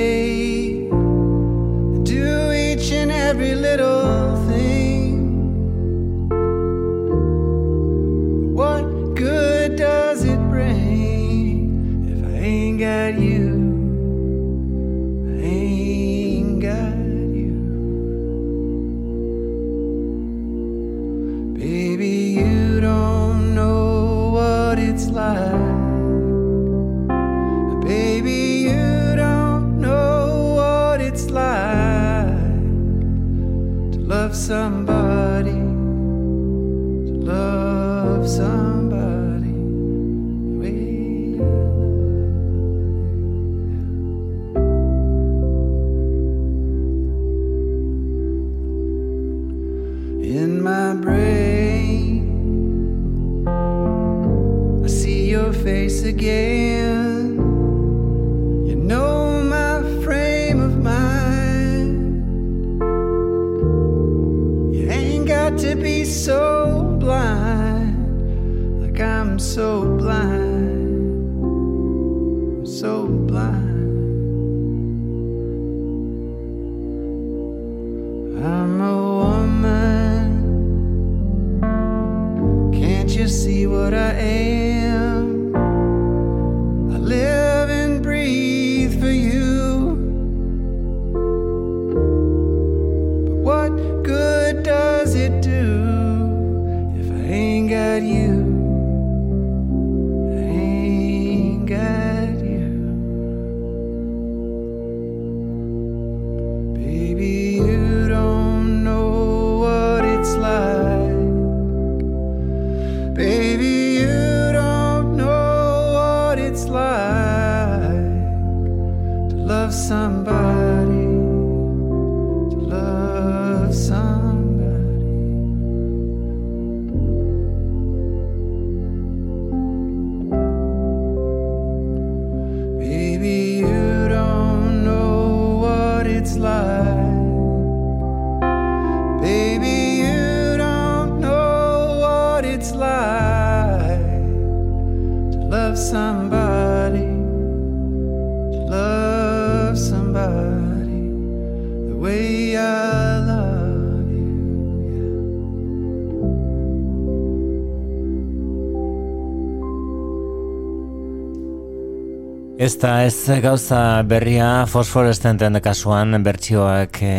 Ez 162.60 162.74
da 162.76 163.06
ez 163.06 163.16
gauza 163.40 164.02
berria 164.04 164.66
fosforestenten 164.68 165.54
kasuan 165.64 166.12
bertsioak 166.20 166.98
e, 167.00 167.12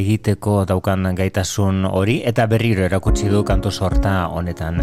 egiteko 0.00 0.64
daukan 0.66 1.12
gaitasun 1.14 1.84
hori 1.86 2.16
eta 2.26 2.48
berriro 2.50 2.82
erakutsi 2.88 3.30
du 3.30 3.44
kantu 3.46 3.70
sorta 3.70 4.14
honetan. 4.34 4.80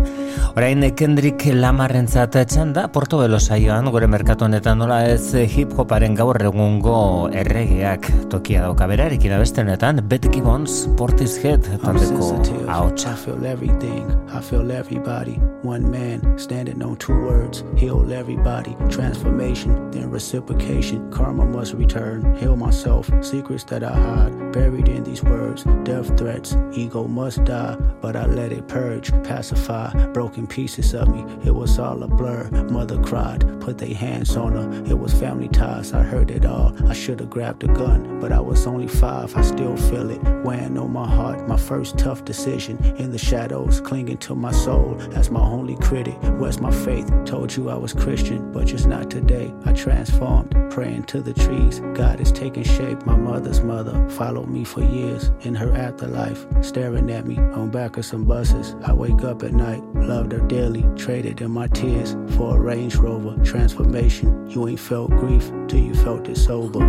Orain 0.53 0.85
Kendrick 0.95 1.43
Lamarren 1.51 2.07
zatetzen 2.07 2.71
da 2.71 2.85
Porto 2.87 3.19
Belo 3.19 3.35
saioan 3.39 3.91
gure 3.91 4.07
merkatu 4.07 4.47
honetan 4.47 4.79
nola 4.79 5.01
ez 5.09 5.35
hip 5.43 5.75
hoparen 5.75 6.15
gaur 6.15 6.39
egungo 6.39 7.27
erregeak 7.43 8.07
tokia 8.31 8.63
dauka. 8.63 8.87
Berarik 8.87 9.27
beste 9.27 9.65
honetan 9.67 9.99
Bet 10.07 10.31
Gibbons 10.31 10.87
Portishead 10.95 11.67
taldeko 11.83 12.31
ahotsa. 12.69 13.11
I 13.11 13.19
feel 13.25 13.45
everything, 13.45 14.07
I 14.31 14.39
feel 14.39 14.71
everybody. 14.71 15.35
One 15.63 15.91
man 15.91 16.39
standing 16.39 16.81
on 16.81 16.95
two 16.95 17.19
words. 17.27 17.65
Heal 17.75 18.13
everybody, 18.13 18.71
transformation 18.89 19.96
then 19.97 20.09
reciprocation. 20.09 21.11
Karma 21.11 21.45
must 21.45 21.73
return. 21.73 22.35
Heal 22.35 22.55
myself, 22.55 23.09
secrets 23.21 23.63
that 23.65 23.83
I 23.83 23.93
hide, 23.93 24.51
buried 24.51 24.87
in 24.87 25.03
these 25.03 25.23
words. 25.23 25.63
Death 25.83 26.17
threats, 26.17 26.55
ego 26.73 27.07
must 27.07 27.43
die, 27.43 27.75
but 28.01 28.15
I 28.15 28.25
let 28.25 28.51
it 28.51 28.67
purge, 28.67 29.11
pacify. 29.23 30.07
Broken 30.07 30.47
pieces 30.47 30.93
of 30.93 31.07
me, 31.09 31.25
it 31.45 31.53
was 31.53 31.79
all 31.79 32.03
a 32.03 32.07
blur. 32.07 32.49
Mother 32.69 33.01
cried, 33.01 33.41
put 33.59 33.77
their 33.77 33.93
hands 33.93 34.35
on 34.35 34.53
her. 34.53 34.83
It 34.85 34.97
was 34.97 35.13
family 35.13 35.49
ties, 35.49 35.93
I 35.93 36.03
heard 36.03 36.31
it 36.31 36.45
all. 36.45 36.73
I 36.87 36.93
should 36.93 37.19
have 37.19 37.29
grabbed 37.29 37.63
a 37.63 37.67
gun, 37.67 38.19
but 38.19 38.31
I 38.31 38.39
was 38.39 38.67
only 38.67 38.87
five. 38.87 39.35
I 39.35 39.41
still 39.41 39.75
feel 39.77 40.09
it, 40.09 40.21
weighing 40.43 40.77
on 40.77 40.91
my 40.91 41.07
heart. 41.07 41.47
My 41.47 41.57
first 41.57 41.97
tough 41.97 42.25
decision 42.25 42.77
in 42.97 43.11
the 43.11 43.17
shadows, 43.17 43.81
clinging 43.81 44.17
to 44.19 44.35
my 44.35 44.51
soul 44.51 44.97
as 45.15 45.31
my 45.31 45.41
only 45.41 45.75
critic. 45.77 46.17
Where's 46.37 46.59
my 46.59 46.71
faith? 46.71 47.09
Told 47.25 47.55
you 47.55 47.69
I 47.69 47.75
was 47.75 47.93
Christian, 47.93 48.51
but 48.51 48.67
just 48.67 48.87
not 48.87 49.09
today. 49.09 49.53
I 49.65 49.73
transformed, 49.87 50.53
praying 50.69 51.01
to 51.05 51.21
the 51.21 51.33
trees. 51.33 51.79
God 51.93 52.19
is 52.19 52.29
taking 52.33 52.63
shape. 52.63 53.05
My 53.05 53.15
mother's 53.15 53.61
mother 53.61 53.95
followed 54.09 54.49
me 54.49 54.65
for 54.65 54.83
years 54.83 55.31
in 55.43 55.55
her 55.55 55.73
afterlife, 55.73 56.45
staring 56.61 57.09
at 57.09 57.25
me 57.25 57.37
on 57.37 57.69
back 57.69 57.95
of 57.95 58.03
some 58.03 58.25
buses. 58.25 58.75
I 58.83 58.91
wake 58.91 59.23
up 59.23 59.43
at 59.43 59.53
night, 59.53 59.81
loved 59.95 60.33
her 60.33 60.45
dearly, 60.45 60.83
traded 60.97 61.39
in 61.39 61.51
my 61.51 61.67
tears 61.67 62.17
for 62.35 62.57
a 62.57 62.59
Range 62.59 62.97
Rover. 62.97 63.41
Transformation, 63.45 64.49
you 64.49 64.67
ain't 64.67 64.81
felt 64.81 65.09
grief 65.11 65.49
till 65.69 65.79
you 65.79 65.95
felt 65.95 66.27
it 66.27 66.35
sober. 66.35 66.79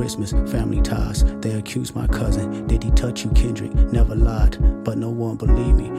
Christmas, 0.00 0.32
family 0.50 0.80
ties. 0.80 1.24
They 1.42 1.52
accused 1.52 1.94
my 1.94 2.06
cousin. 2.06 2.66
Did 2.66 2.82
he 2.82 2.90
touch 2.92 3.22
you, 3.22 3.30
Kendrick? 3.32 3.74
Never 3.92 4.16
lied, 4.16 4.56
but 4.82 4.96
no 4.96 5.10
one 5.10 5.36
believed 5.36 5.76
me 5.76 5.90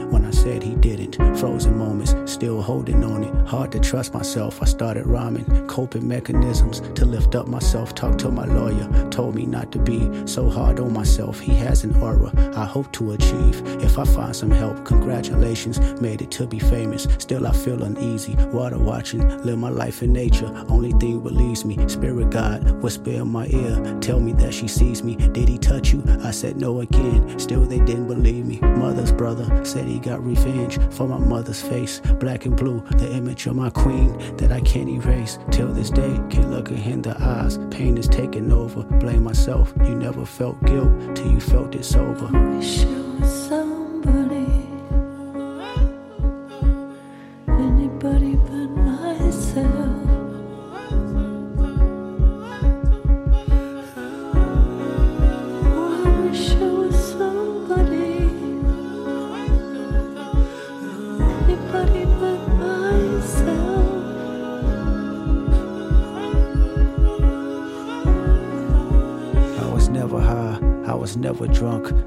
Frozen 1.42 1.76
moments, 1.76 2.14
still 2.30 2.62
holding 2.62 3.02
on 3.02 3.24
it. 3.24 3.48
Hard 3.48 3.72
to 3.72 3.80
trust 3.80 4.14
myself. 4.14 4.62
I 4.62 4.64
started 4.64 5.08
rhyming, 5.08 5.66
coping 5.66 6.06
mechanisms 6.06 6.78
to 6.94 7.04
lift 7.04 7.34
up 7.34 7.48
myself. 7.48 7.96
Talked 7.96 8.20
to 8.20 8.30
my 8.30 8.44
lawyer, 8.44 9.10
told 9.10 9.34
me 9.34 9.44
not 9.44 9.72
to 9.72 9.80
be 9.80 10.08
so 10.24 10.48
hard 10.48 10.78
on 10.78 10.92
myself. 10.92 11.40
He 11.40 11.52
has 11.56 11.82
an 11.82 11.96
aura 11.96 12.30
I 12.56 12.64
hope 12.64 12.92
to 12.92 13.10
achieve. 13.10 13.60
If 13.82 13.98
I 13.98 14.04
find 14.04 14.36
some 14.36 14.52
help, 14.52 14.84
congratulations, 14.84 15.80
made 16.00 16.22
it 16.22 16.30
to 16.30 16.46
be 16.46 16.60
famous. 16.60 17.08
Still, 17.18 17.48
I 17.48 17.52
feel 17.52 17.82
uneasy. 17.82 18.36
Water 18.52 18.78
watching, 18.78 19.26
live 19.42 19.58
my 19.58 19.68
life 19.70 20.00
in 20.04 20.12
nature. 20.12 20.46
Only 20.68 20.92
thing 20.92 21.24
relieves 21.24 21.64
me. 21.64 21.76
Spirit 21.88 22.30
God 22.30 22.70
whisper 22.82 23.10
in 23.10 23.26
my 23.26 23.48
ear, 23.48 23.98
tell 24.00 24.20
me 24.20 24.32
that 24.34 24.54
she 24.54 24.68
sees 24.68 25.02
me. 25.02 25.16
Did 25.16 25.48
he 25.48 25.58
touch 25.58 25.92
you? 25.92 26.04
I 26.22 26.30
said 26.30 26.56
no 26.56 26.82
again. 26.82 27.36
Still 27.40 27.64
they 27.64 27.80
didn't 27.80 28.06
believe 28.06 28.46
me. 28.46 28.60
Mother's 28.60 29.10
brother 29.10 29.64
said 29.64 29.86
he 29.86 29.98
got 29.98 30.24
revenge 30.24 30.78
for 30.92 31.08
my 31.08 31.31
mother's 31.32 31.62
face, 31.62 32.00
black 32.20 32.44
and 32.44 32.54
blue, 32.54 32.84
the 32.98 33.10
image 33.10 33.46
of 33.46 33.56
my 33.56 33.70
queen 33.70 34.10
that 34.36 34.52
I 34.52 34.60
can't 34.60 34.88
erase. 34.88 35.38
Till 35.50 35.72
this 35.72 35.88
day, 35.88 36.20
can't 36.28 36.50
look 36.50 36.68
her 36.68 36.74
in 36.74 37.00
the 37.00 37.16
eyes. 37.18 37.56
Pain 37.70 37.96
is 37.96 38.06
taking 38.06 38.52
over. 38.52 38.82
Blame 38.82 39.24
myself. 39.24 39.72
You 39.82 39.94
never 39.94 40.26
felt 40.26 40.62
guilt 40.64 40.92
till 41.16 41.32
you 41.32 41.40
felt 41.40 41.74
it 41.74 41.86
sober. 41.86 42.28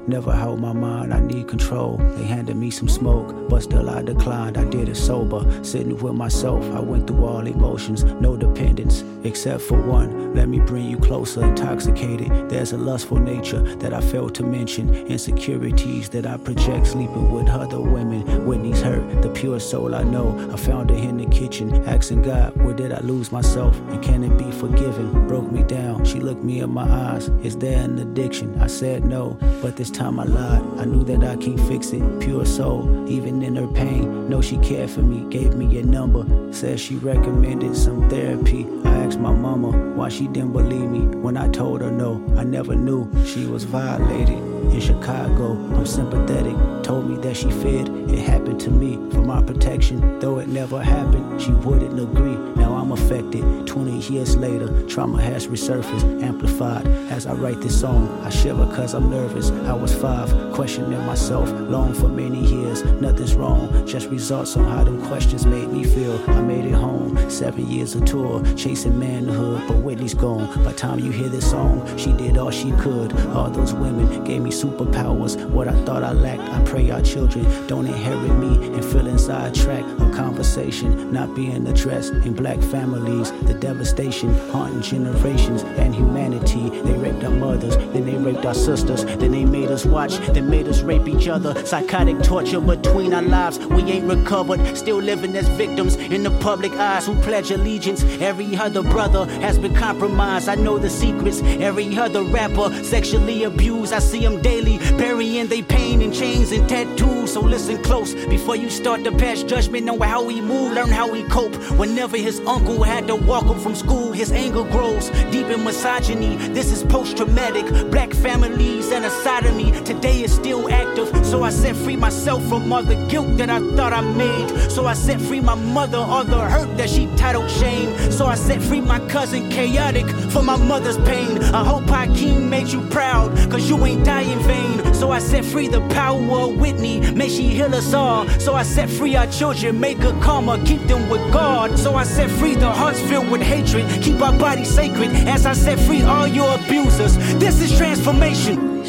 Never 0.08 0.32
held 0.32 0.60
my 0.60 0.72
mind, 0.72 1.12
I 1.12 1.18
need 1.18 1.48
control. 1.48 1.96
They 1.96 2.24
handed 2.24 2.56
me 2.56 2.70
some 2.70 2.88
smoke, 2.88 3.48
but 3.48 3.64
still 3.64 3.90
I 3.90 4.02
declined. 4.02 4.56
I 4.56 4.64
did 4.64 4.88
it 4.88 4.94
sober, 4.94 5.64
sitting 5.64 5.98
with 5.98 6.14
myself. 6.14 6.64
I 6.74 6.80
went 6.80 7.08
through 7.08 7.24
all 7.24 7.44
emotions, 7.44 8.04
no 8.04 8.36
dependence, 8.36 9.02
except 9.24 9.62
for 9.62 9.82
one. 9.82 10.32
Let 10.32 10.48
me 10.48 10.60
bring 10.60 10.88
you 10.88 10.98
closer, 10.98 11.44
intoxicated. 11.44 12.48
There's 12.48 12.72
a 12.72 12.76
lustful 12.76 13.18
nature 13.18 13.62
that 13.78 13.92
I 13.92 14.00
failed 14.00 14.34
to 14.36 14.44
mention. 14.44 14.94
Insecurities 14.94 16.08
that 16.10 16.24
I 16.24 16.36
project, 16.36 16.86
sleeping 16.86 17.32
with 17.32 17.48
other 17.48 17.80
women. 17.80 18.46
Whitney's 18.46 18.82
hurt, 18.82 19.22
the 19.22 19.30
pure 19.30 19.58
soul 19.58 19.94
I 19.94 20.04
know. 20.04 20.38
I 20.52 20.56
found 20.56 20.90
her 20.90 20.96
in 20.96 21.16
the 21.16 21.26
kitchen, 21.26 21.84
asking 21.88 22.22
God, 22.22 22.54
where 22.62 22.74
did 22.74 22.92
I 22.92 23.00
lose 23.00 23.32
myself? 23.32 23.76
And 23.88 24.00
can 24.04 24.22
it 24.22 24.38
be 24.38 24.52
forgiven? 24.52 25.26
Broke 25.26 25.50
me 25.50 25.64
down. 25.64 26.04
She 26.04 26.20
looked 26.20 26.44
me 26.44 26.60
in 26.60 26.70
my 26.70 26.88
eyes. 26.88 27.28
Is 27.42 27.56
there 27.56 27.82
an 27.82 27.98
addiction? 27.98 28.60
I 28.60 28.68
said 28.68 29.04
no, 29.04 29.36
but 29.60 29.76
this 29.76 29.90
time 29.96 30.20
I 30.20 30.24
lied. 30.24 30.62
I 30.78 30.84
knew 30.84 31.04
that 31.04 31.24
I 31.24 31.36
can't 31.36 31.60
fix 31.60 31.92
it. 31.92 32.20
Pure 32.20 32.44
soul, 32.44 33.08
even 33.08 33.42
in 33.42 33.56
her 33.56 33.66
pain. 33.66 34.28
Know 34.28 34.42
she 34.42 34.58
cared 34.58 34.90
for 34.90 35.00
me, 35.02 35.28
gave 35.30 35.54
me 35.54 35.78
a 35.78 35.82
number. 35.82 36.24
Said 36.52 36.78
she 36.78 36.96
recommended 36.96 37.74
some 37.74 38.08
therapy. 38.10 38.66
I 38.84 38.90
asked 39.04 39.18
my 39.18 39.32
mama 39.32 39.70
why 39.94 40.10
she 40.10 40.26
didn't 40.28 40.52
believe 40.52 40.90
me 40.90 41.06
when 41.16 41.36
I 41.36 41.48
told 41.48 41.80
her 41.80 41.90
no. 41.90 42.22
I 42.36 42.44
never 42.44 42.74
knew 42.74 43.10
she 43.24 43.46
was 43.46 43.64
violated 43.64 44.55
in 44.72 44.80
Chicago. 44.80 45.52
I'm 45.76 45.86
sympathetic. 45.86 46.56
Told 46.82 47.08
me 47.08 47.16
that 47.16 47.36
she 47.36 47.50
feared 47.50 47.88
it 48.10 48.20
happened 48.20 48.60
to 48.60 48.70
me 48.70 48.94
for 49.10 49.20
my 49.20 49.42
protection. 49.42 50.18
Though 50.20 50.38
it 50.38 50.48
never 50.48 50.82
happened, 50.82 51.42
she 51.42 51.50
wouldn't 51.50 51.98
agree. 51.98 52.36
Now 52.54 52.74
I'm 52.74 52.92
affected. 52.92 53.66
20 53.66 54.12
years 54.12 54.36
later, 54.36 54.68
trauma 54.86 55.20
has 55.20 55.48
resurfaced, 55.48 56.22
amplified. 56.22 56.86
As 57.10 57.26
I 57.26 57.34
write 57.34 57.60
this 57.60 57.78
song, 57.78 58.08
I 58.22 58.30
shiver 58.30 58.64
cause 58.74 58.94
I'm 58.94 59.10
nervous. 59.10 59.50
I 59.50 59.72
was 59.72 59.94
five, 59.94 60.30
questioning 60.52 61.04
myself, 61.04 61.50
long 61.68 61.92
for 61.92 62.08
many 62.08 62.40
years. 62.46 62.84
Nothing's 63.00 63.34
wrong, 63.34 63.86
just 63.86 64.08
results 64.08 64.56
on 64.56 64.64
how 64.64 64.84
them 64.84 65.04
questions 65.06 65.44
made 65.44 65.68
me 65.68 65.84
feel. 65.84 66.18
I 66.30 66.40
made 66.40 66.64
it 66.64 66.74
home, 66.74 67.28
seven 67.28 67.68
years 67.68 67.94
of 67.94 68.04
tour, 68.04 68.42
chasing 68.54 68.98
manhood, 68.98 69.62
but 69.66 69.78
Whitney's 69.78 70.14
gone. 70.14 70.46
By 70.64 70.72
time 70.72 71.00
you 71.00 71.10
hear 71.10 71.28
this 71.28 71.50
song, 71.50 71.84
she 71.98 72.12
did 72.12 72.38
all 72.38 72.50
she 72.50 72.70
could. 72.72 73.12
All 73.30 73.50
those 73.50 73.74
women 73.74 74.24
gave 74.24 74.42
me 74.42 74.50
superpowers. 74.62 75.34
What 75.50 75.68
I 75.68 75.84
thought 75.84 76.02
I 76.02 76.12
lacked, 76.12 76.42
I 76.42 76.62
pray 76.64 76.90
our 76.90 77.02
children 77.02 77.44
don't 77.66 77.86
inherit 77.86 78.34
me 78.38 78.52
and 78.74 78.84
feel 78.84 79.06
inside 79.06 79.54
track 79.54 79.84
of 80.00 80.12
conversation 80.12 81.12
not 81.12 81.34
being 81.34 81.66
addressed 81.66 82.12
in 82.12 82.32
black 82.32 82.60
families. 82.60 83.32
The 83.42 83.54
devastation 83.54 84.34
haunting 84.50 84.82
generations 84.82 85.62
and 85.62 85.94
humanity. 85.94 86.70
They 86.80 86.96
raped 86.98 87.24
our 87.24 87.30
mothers, 87.30 87.76
then 87.76 88.06
they 88.06 88.16
raped 88.16 88.44
our 88.46 88.54
sisters, 88.54 89.04
then 89.04 89.32
they 89.32 89.44
made 89.44 89.70
us 89.70 89.84
watch, 89.84 90.16
then 90.34 90.48
made 90.48 90.68
us 90.68 90.80
rape 90.82 91.08
each 91.08 91.28
other. 91.28 91.54
Psychotic 91.64 92.22
torture 92.22 92.60
between 92.60 93.12
our 93.12 93.22
lives. 93.22 93.58
We 93.58 93.82
ain't 93.82 94.08
recovered, 94.08 94.76
still 94.76 94.98
living 94.98 95.36
as 95.36 95.48
victims 95.48 95.96
in 95.96 96.22
the 96.22 96.30
public 96.40 96.72
eyes. 96.72 97.06
Who 97.06 97.14
pledge 97.22 97.50
allegiance. 97.50 98.02
Every 98.20 98.56
other 98.56 98.82
brother 98.82 99.26
has 99.40 99.58
been 99.58 99.74
compromised. 99.74 100.48
I 100.48 100.54
know 100.54 100.78
the 100.78 100.90
secrets. 100.90 101.40
Every 101.42 101.96
other 101.96 102.22
rapper 102.22 102.72
sexually 102.82 103.44
abused. 103.44 103.92
I 103.92 103.98
see 103.98 104.24
daily, 104.42 104.78
burying 104.96 105.46
their 105.46 105.62
pain 105.62 106.02
in 106.02 106.12
chains 106.12 106.52
and 106.52 106.68
tattoos. 106.68 107.32
So 107.32 107.40
listen 107.40 107.82
close 107.82 108.14
before 108.26 108.56
you 108.56 108.70
start 108.70 109.04
to 109.04 109.12
pass 109.12 109.42
judgment. 109.42 109.84
Know 109.84 109.98
how 110.00 110.24
we 110.24 110.40
move, 110.40 110.72
learn 110.72 110.88
how 110.88 111.10
we 111.10 111.22
cope. 111.24 111.54
Whenever 111.78 112.16
his 112.16 112.40
uncle 112.40 112.82
had 112.82 113.06
to 113.08 113.16
walk 113.16 113.44
him 113.44 113.58
from 113.58 113.74
school, 113.74 114.12
his 114.12 114.32
anger 114.32 114.64
grows 114.64 115.10
deep 115.30 115.46
in 115.48 115.64
misogyny. 115.64 116.36
This 116.54 116.72
is 116.72 116.82
post 116.84 117.16
traumatic. 117.16 117.66
Black 117.90 118.12
families 118.12 118.90
and 118.92 119.04
a 119.04 119.52
me 119.52 119.72
today 119.84 120.22
is 120.22 120.34
still 120.34 120.70
active. 120.70 121.08
So 121.26 121.42
I 121.42 121.50
set 121.50 121.76
free 121.76 121.96
myself 121.96 122.46
from 122.48 122.72
all 122.72 122.82
the 122.82 122.96
guilt 123.08 123.36
that 123.38 123.50
I 123.50 123.60
thought 123.74 123.92
I 123.92 124.00
made. 124.00 124.70
So 124.70 124.86
I 124.86 124.94
set 124.94 125.20
free 125.20 125.40
my 125.40 125.54
mother, 125.54 125.98
all 125.98 126.24
the 126.24 126.38
hurt 126.38 126.76
that 126.76 126.90
she 126.90 127.06
titled 127.16 127.50
shame. 127.50 127.88
So 128.10 128.26
I 128.26 128.34
set 128.34 128.62
free 128.62 128.80
my 128.80 129.00
cousin, 129.08 129.48
chaotic, 129.50 130.06
for 130.30 130.42
my 130.42 130.56
mother's 130.56 130.98
pain. 130.98 131.42
I 131.42 131.64
hope 131.64 131.84
Hakeem 131.84 132.48
made 132.48 132.68
you 132.68 132.80
proud, 132.88 133.34
cause 133.50 133.68
you 133.68 133.84
ain't 133.84 134.04
die 134.04 134.25
in 134.32 134.38
vain. 134.40 134.94
So 134.94 135.10
I 135.10 135.18
set 135.18 135.44
free 135.44 135.68
the 135.68 135.80
power 135.88 136.18
of 136.18 136.56
Whitney, 136.58 137.00
may 137.12 137.28
she 137.28 137.48
heal 137.48 137.74
us 137.74 137.92
all. 137.94 138.26
So 138.40 138.54
I 138.54 138.62
set 138.62 138.88
free 138.88 139.14
our 139.16 139.26
children, 139.26 139.78
make 139.80 140.00
good 140.00 140.20
karma, 140.22 140.62
keep 140.64 140.82
them 140.82 141.08
with 141.08 141.20
God. 141.32 141.78
So 141.78 141.94
I 141.94 142.04
set 142.04 142.30
free 142.30 142.54
the 142.54 142.70
hearts 142.70 143.00
filled 143.02 143.30
with 143.30 143.42
hatred, 143.42 143.86
keep 144.02 144.20
our 144.20 144.32
bodies 144.38 144.70
sacred. 144.74 145.10
As 145.28 145.46
I 145.46 145.52
set 145.52 145.78
free 145.80 146.02
all 146.02 146.26
your 146.26 146.54
abusers, 146.54 147.16
this 147.38 147.60
is 147.60 147.76
transformation. 147.76 148.84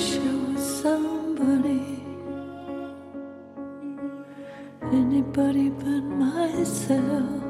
Somebody, 0.57 2.01
anybody 4.91 5.69
but 5.69 6.03
myself. 6.23 7.43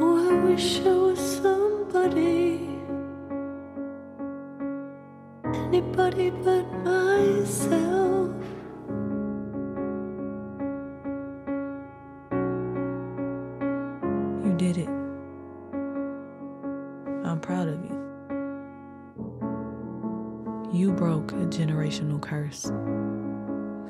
Oh, 0.00 0.30
I 0.30 0.34
wish 0.44 0.80
I 0.80 0.92
was 0.92 1.18
anybody 2.04 2.68
anybody 5.68 6.30
but 6.30 6.64
myself. 6.84 8.32
You 14.44 14.54
did 14.56 14.78
it. 14.78 14.88
I'm 17.24 17.40
proud 17.40 17.68
of 17.68 17.84
you. 17.84 17.98
You 20.72 20.92
broke 20.92 21.32
a 21.32 21.46
generational 21.46 22.20
curse. 22.20 22.70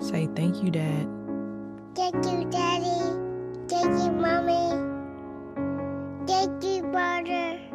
Say 0.01 0.29
thank 0.35 0.63
you, 0.63 0.71
Dad. 0.71 1.09
Thank 1.95 2.25
you, 2.27 2.49
Daddy. 2.51 3.01
Thank 3.69 3.91
you, 4.03 4.13
Mommy. 4.13 4.87
Thank 6.27 6.65
you, 6.65 6.83
brother. 6.83 7.68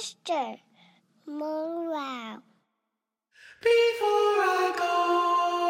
Mr. 0.00 0.58
Monroe. 1.26 2.40
Before 3.60 4.40
I 4.40 4.72
go 4.78 5.69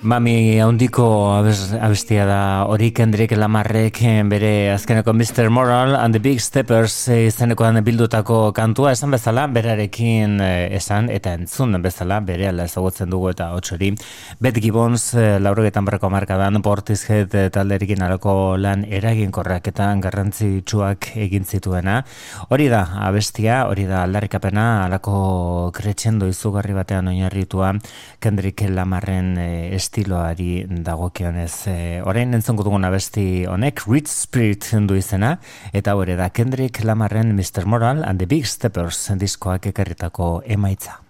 Mami 0.00 0.58
haundiko 0.58 1.04
abes, 1.36 1.74
abestia 1.76 2.24
da 2.24 2.64
hori 2.64 2.88
Kendrick 2.96 3.34
Lamarrek 3.36 3.98
eh, 4.08 4.22
bere 4.24 4.72
azkeneko 4.72 5.12
Mr. 5.12 5.50
Moral 5.52 5.94
and 5.94 6.14
the 6.14 6.18
Big 6.18 6.40
Steppers 6.40 6.94
eh, 7.08 7.26
izenekoan 7.28 7.76
bildutako 7.84 8.52
kantua. 8.56 8.94
Esan 8.96 9.12
bezala 9.12 9.44
berarekin 9.52 10.40
eh, 10.40 10.74
esan 10.78 11.10
eta 11.12 11.34
entzun 11.36 11.76
bezala 11.84 12.18
bere 12.24 12.48
ala 12.48 12.64
ezagutzen 12.64 13.10
dugu 13.12 13.28
eta 13.34 13.50
hotxori 13.52 13.92
Bet 14.40 14.56
Gibbons 14.64 15.12
laurogetan 15.14 15.84
barrako 15.84 16.10
markadan 16.10 16.62
Portishead 16.64 17.36
talderekin 17.52 18.02
alako 18.02 18.56
lan 18.56 18.86
eraginkorrak 18.88 19.68
eta 19.68 19.92
garrantzitsuak 20.00 21.10
egin 21.28 21.44
zituena. 21.44 22.00
Hori 22.48 22.70
da 22.72 22.86
abestia 23.04 23.66
hori 23.68 23.84
da 23.84 24.02
aldarrikapena 24.08 24.86
alako 24.86 25.70
kretxendo 25.76 26.26
izugarri 26.26 26.72
batean 26.74 27.12
oinarritua 27.40 27.74
Kendrick 28.20 28.68
Lamarren 28.68 29.36
estiloari 29.74 30.66
dagokionez. 30.68 31.66
E, 31.68 32.02
orain 32.04 32.34
entzongo 32.34 32.64
dugun 32.64 32.84
abesti 32.84 33.46
honek 33.48 33.86
Rich 33.88 34.08
Spirit 34.08 34.68
du 34.86 34.96
izena 34.96 35.38
eta 35.72 35.94
hori 35.96 36.16
da 36.16 36.30
Kendrick 36.30 36.84
Lamarren 36.84 37.34
Mr. 37.34 37.64
Moral 37.64 38.04
and 38.04 38.18
the 38.18 38.26
Big 38.26 38.46
Steppers 38.46 39.10
diskoak 39.16 39.66
ekarritako 39.66 40.42
emaitza. 40.46 41.09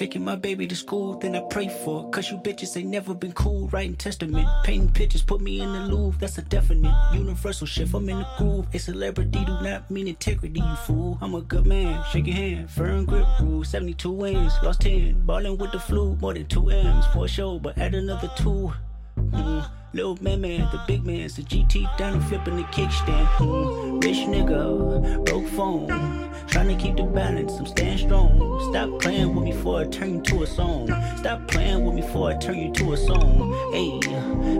Taking 0.00 0.24
my 0.24 0.34
baby 0.34 0.66
to 0.66 0.74
school, 0.74 1.18
then 1.18 1.36
I 1.36 1.40
pray 1.40 1.68
for. 1.68 2.08
Cause 2.08 2.30
you 2.30 2.38
bitches 2.38 2.74
ain't 2.74 2.88
never 2.88 3.12
been 3.12 3.32
cool. 3.32 3.68
Writing 3.68 3.96
testament, 3.96 4.48
painting 4.64 4.88
pictures, 4.88 5.20
put 5.20 5.42
me 5.42 5.60
in 5.60 5.70
the 5.70 5.80
Louvre. 5.80 6.18
That's 6.18 6.38
a 6.38 6.42
definite 6.42 6.94
universal 7.12 7.66
shift. 7.66 7.92
I'm 7.92 8.08
in 8.08 8.20
the 8.20 8.26
groove. 8.38 8.66
A 8.72 8.78
celebrity 8.78 9.44
do 9.44 9.60
not 9.60 9.90
mean 9.90 10.08
integrity, 10.08 10.60
you 10.60 10.76
fool. 10.86 11.18
I'm 11.20 11.34
a 11.34 11.42
good 11.42 11.66
man, 11.66 12.02
shake 12.10 12.28
your 12.28 12.34
hand. 12.34 12.70
Firm 12.70 13.04
grip 13.04 13.26
rule, 13.42 13.62
72 13.62 14.10
wins, 14.10 14.54
lost 14.62 14.80
10. 14.80 15.26
Ballin' 15.26 15.58
with 15.58 15.72
the 15.72 15.78
flu, 15.78 16.16
more 16.16 16.32
than 16.32 16.46
2 16.46 16.70
M's 16.70 17.06
for 17.08 17.28
sure, 17.28 17.60
but 17.60 17.76
add 17.76 17.94
another 17.94 18.30
2. 18.36 18.72
Mm. 19.18 19.70
Little 19.92 20.16
man, 20.22 20.40
man, 20.40 20.60
the 20.70 20.80
big 20.86 21.04
man's 21.04 21.34
the 21.34 21.42
GT 21.42 21.98
down 21.98 22.20
flipping 22.20 22.56
the 22.56 22.62
kickstand. 22.64 23.26
Mm. 23.38 24.04
Rich 24.04 24.18
nigga, 24.18 25.24
broke 25.26 25.48
phone. 25.48 26.30
Trying 26.46 26.68
to 26.68 26.76
keep 26.76 26.96
the 26.96 27.02
balance, 27.02 27.52
I'm 27.58 27.66
staying 27.66 27.98
strong. 27.98 28.60
Stop 28.70 29.00
playing 29.00 29.34
with 29.34 29.44
me 29.44 29.52
before 29.52 29.80
I 29.80 29.86
turn 29.88 30.14
you 30.14 30.20
to 30.22 30.42
a 30.44 30.46
song. 30.46 30.86
Stop 31.16 31.48
playing 31.48 31.84
with 31.84 31.96
me 31.96 32.02
before 32.02 32.30
I 32.30 32.36
turn 32.36 32.58
you 32.58 32.72
to 32.72 32.92
a 32.92 32.96
song. 32.96 33.52
Hey, 33.72 33.90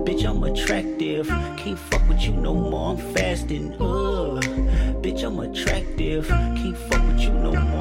bitch, 0.02 0.28
I'm 0.28 0.42
attractive. 0.42 1.28
Can't 1.28 1.78
fuck 1.78 2.08
with 2.08 2.22
you 2.22 2.32
no 2.32 2.52
more, 2.52 2.90
I'm 2.90 3.14
fasting. 3.14 3.74
Uh, 3.74 4.40
bitch, 5.00 5.22
I'm 5.22 5.38
attractive. 5.38 6.26
Can't 6.26 6.76
fuck 6.76 7.06
with 7.06 7.20
you 7.20 7.30
no 7.30 7.52
more, 7.52 7.79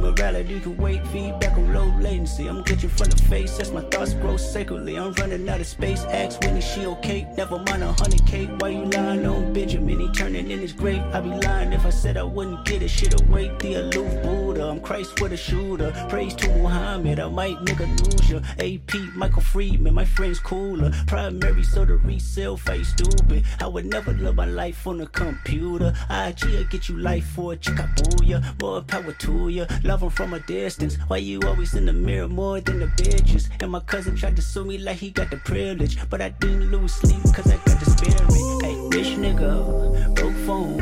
morality 0.00 0.60
can 0.60 0.76
wait, 0.76 1.06
feedback 1.08 1.56
on 1.56 1.72
low 1.72 1.86
latency. 2.00 2.46
I'm 2.48 2.64
glitching 2.64 2.90
from 2.90 3.10
the 3.10 3.22
face 3.24 3.60
as 3.60 3.70
my 3.70 3.82
thoughts 3.82 4.14
grow 4.14 4.36
sacredly. 4.36 4.96
I'm 4.96 5.12
running 5.14 5.48
out 5.48 5.60
of 5.60 5.66
space. 5.66 6.02
Ask 6.04 6.40
Winnie, 6.40 6.60
she 6.60 6.86
okay? 6.86 7.26
Never 7.36 7.58
mind 7.58 7.82
a 7.82 7.92
hundred 7.92 8.26
K. 8.26 8.46
Why 8.58 8.68
you 8.70 8.84
lying 8.86 9.26
on 9.26 9.52
Benjamin? 9.52 10.00
He 10.00 10.08
turning 10.10 10.50
in 10.50 10.60
his 10.60 10.72
grave. 10.72 11.02
I'd 11.12 11.24
be 11.24 11.30
lying 11.46 11.72
if 11.72 11.84
I 11.86 11.90
said 11.90 12.16
I 12.16 12.22
wouldn't 12.22 12.64
get 12.64 12.82
it. 12.82 12.88
Shit 12.88 13.20
away, 13.20 13.48
the 13.60 13.74
aloof 13.74 14.22
Buddha. 14.22 14.68
I'm 14.68 14.80
Christ 14.80 15.20
with 15.20 15.32
a 15.32 15.36
shooter. 15.36 15.92
Praise 16.08 16.34
to 16.36 16.48
Muhammad. 16.56 17.20
I 17.20 17.28
might 17.28 17.58
nigga 17.58 17.86
lose 18.00 18.30
ya. 18.30 18.40
AP, 18.58 19.14
Michael 19.14 19.42
Friedman, 19.42 19.94
my 19.94 20.04
friend's 20.04 20.38
cooler. 20.38 20.90
Primary, 21.06 21.62
so 21.62 21.84
the 21.84 21.96
resale 21.96 22.56
face 22.56 22.90
stupid. 22.90 23.44
I 23.60 23.66
would 23.66 23.86
never 23.86 24.12
live 24.12 24.36
my 24.36 24.46
life 24.46 24.86
on 24.86 25.00
a 25.00 25.06
computer. 25.06 25.92
IG 26.08 26.44
will 26.44 26.64
get 26.64 26.88
you 26.88 26.96
life 26.96 27.26
for 27.26 27.52
a 27.52 27.56
chick, 27.56 27.78
I. 27.78 28.40
More 28.60 28.82
power 28.82 29.12
to 29.12 29.48
ya. 29.48 29.66
Love 29.90 30.02
him 30.04 30.10
from 30.10 30.34
a 30.34 30.38
distance. 30.38 30.94
Why 31.08 31.16
you 31.16 31.40
always 31.44 31.74
in 31.74 31.86
the 31.86 31.92
mirror 31.92 32.28
more 32.28 32.60
than 32.60 32.78
the 32.78 32.86
bitches? 32.86 33.50
And 33.60 33.72
my 33.72 33.80
cousin 33.80 34.14
tried 34.14 34.36
to 34.36 34.42
sue 34.42 34.64
me 34.64 34.78
like 34.78 34.98
he 34.98 35.10
got 35.10 35.32
the 35.32 35.36
privilege. 35.38 35.98
But 36.08 36.20
I 36.20 36.28
didn't 36.28 36.70
lose 36.70 36.94
sleep 36.94 37.20
cause 37.34 37.50
I 37.50 37.56
got 37.56 37.80
the 37.80 37.86
spirit. 37.86 38.20
Hey, 38.62 38.76
bitch 38.92 39.16
nigga, 39.18 40.14
broke 40.14 40.36
phone. 40.46 40.78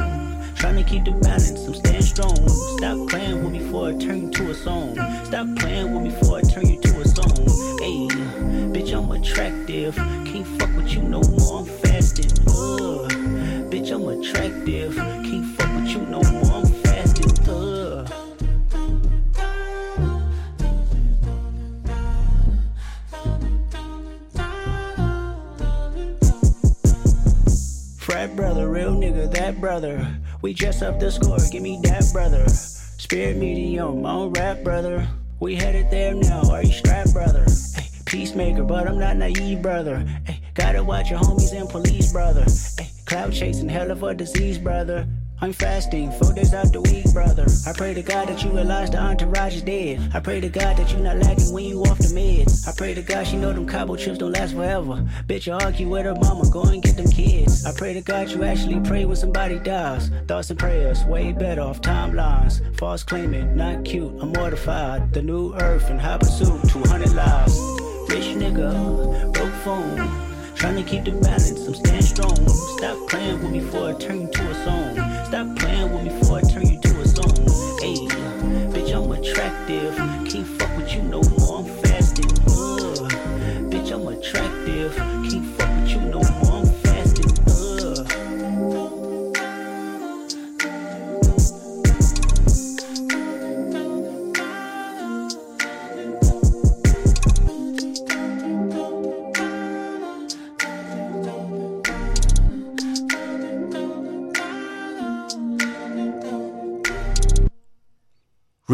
Trying 0.56 0.76
to 0.76 0.82
keep 0.84 1.06
the 1.06 1.12
balance, 1.12 1.66
I'm 1.66 1.74
staying 1.74 2.02
strong. 2.02 2.36
Stop 2.76 3.08
playing 3.08 3.42
with 3.42 3.52
me 3.54 3.60
before 3.60 3.88
I 3.88 3.92
turn 3.92 4.24
you 4.24 4.30
to 4.30 4.50
a 4.50 4.54
song. 4.54 4.94
Stop 5.24 5.56
playing 5.56 5.94
with 5.94 6.02
me 6.02 6.10
before 6.10 6.40
I 6.40 6.42
turn 6.42 6.66
you 6.68 6.78
to 6.78 7.00
a 7.00 7.08
song. 7.08 7.32
Hey, 7.80 8.08
bitch, 8.74 8.92
I'm 8.92 9.10
attractive. 9.10 9.96
Can't 9.96 10.46
fuck 10.60 10.76
with 10.76 10.92
you 10.92 11.00
no 11.00 11.22
more, 11.22 11.60
I'm 11.60 11.64
fasting. 11.64 12.30
Uh, 12.46 13.08
bitch, 13.72 13.90
I'm 13.90 14.06
attractive. 14.06 15.17
Frat 28.18 28.34
brother, 28.34 28.68
real 28.68 28.96
nigga, 28.96 29.30
that 29.30 29.60
brother. 29.60 30.04
We 30.42 30.52
dress 30.52 30.82
up 30.82 30.98
the 30.98 31.08
score, 31.08 31.38
give 31.52 31.62
me 31.62 31.78
that 31.84 32.04
brother. 32.12 32.48
Spirit 32.48 33.36
medium, 33.36 34.04
on 34.04 34.32
rap 34.32 34.64
brother. 34.64 35.06
We 35.38 35.54
headed 35.54 35.88
there 35.88 36.14
now, 36.14 36.42
are 36.50 36.64
you 36.64 36.72
strapped 36.72 37.12
brother? 37.12 37.46
Peacemaker, 38.06 38.64
but 38.64 38.88
I'm 38.88 38.98
not 38.98 39.16
naive 39.18 39.62
brother. 39.62 40.04
Ay, 40.26 40.40
gotta 40.54 40.82
watch 40.82 41.10
your 41.10 41.20
homies 41.20 41.52
and 41.52 41.70
police 41.70 42.12
brother. 42.12 42.44
Cloud 43.06 43.32
chasing, 43.32 43.68
hell 43.68 43.92
of 43.92 44.02
a 44.02 44.12
disease 44.14 44.58
brother. 44.58 45.06
I'm 45.40 45.52
fasting 45.52 46.10
four 46.10 46.32
days 46.32 46.52
out 46.52 46.72
the 46.72 46.80
week, 46.80 47.12
brother. 47.12 47.46
I 47.64 47.72
pray 47.72 47.94
to 47.94 48.02
God 48.02 48.28
that 48.28 48.42
you 48.42 48.50
realize 48.50 48.90
the 48.90 48.98
entourage 48.98 49.54
is 49.54 49.62
dead. 49.62 50.10
I 50.12 50.18
pray 50.18 50.40
to 50.40 50.48
God 50.48 50.76
that 50.76 50.92
you 50.92 50.98
not 50.98 51.18
lagging 51.18 51.52
when 51.52 51.64
you 51.64 51.80
off 51.82 51.98
the 51.98 52.08
meds. 52.08 52.66
I 52.66 52.72
pray 52.76 52.92
to 52.94 53.02
God 53.02 53.24
she 53.24 53.36
know 53.36 53.52
them 53.52 53.64
cobble 53.64 53.96
chips 53.96 54.18
don't 54.18 54.32
last 54.32 54.54
forever. 54.54 55.06
Bitch, 55.28 55.46
you 55.46 55.52
argue 55.52 55.88
with 55.88 56.06
her 56.06 56.16
mama, 56.16 56.50
go 56.50 56.62
and 56.62 56.82
get 56.82 56.96
them 56.96 57.08
kids. 57.08 57.64
I 57.64 57.72
pray 57.72 57.94
to 57.94 58.00
God 58.00 58.30
you 58.30 58.42
actually 58.42 58.80
pray 58.80 59.04
when 59.04 59.14
somebody 59.14 59.60
dies. 59.60 60.10
Thoughts 60.26 60.50
and 60.50 60.58
prayers, 60.58 61.04
way 61.04 61.30
better 61.30 61.62
off 61.62 61.80
timelines. 61.82 62.60
False 62.76 63.04
claiming, 63.04 63.56
not 63.56 63.84
cute, 63.84 64.12
I'm 64.20 64.32
mortified. 64.32 65.12
The 65.12 65.22
new 65.22 65.54
earth 65.54 65.88
and 65.88 66.00
high 66.00 66.18
pursuit, 66.18 66.68
200 66.68 67.14
lives. 67.14 67.56
Rich 68.10 68.34
nigga, 68.34 69.32
broke 69.32 69.54
phone. 69.62 70.28
Trying 70.56 70.82
to 70.82 70.82
keep 70.82 71.04
the 71.04 71.12
balance, 71.12 71.52
I'm 71.64 71.74
staying 71.74 72.02
strong. 72.02 72.48
Stop 72.48 73.08
playing 73.08 73.40
with 73.40 73.52
me 73.52 73.60
before 73.60 73.90
I 73.90 73.92
turn 73.92 74.28
to 74.32 74.50
a 74.50 74.64
song. 74.64 74.77
Stop 75.38 75.54
playing 75.54 75.92
with 75.94 76.02
me 76.02 76.18
before 76.18 76.38
I 76.38 76.40
turn 76.40 76.66
you 76.66 76.80
to 76.80 77.00
a 77.00 77.06
song. 77.06 77.30
Hey, 77.78 77.94
bitch, 78.74 78.92
I'm 78.92 79.12
attractive. 79.12 80.17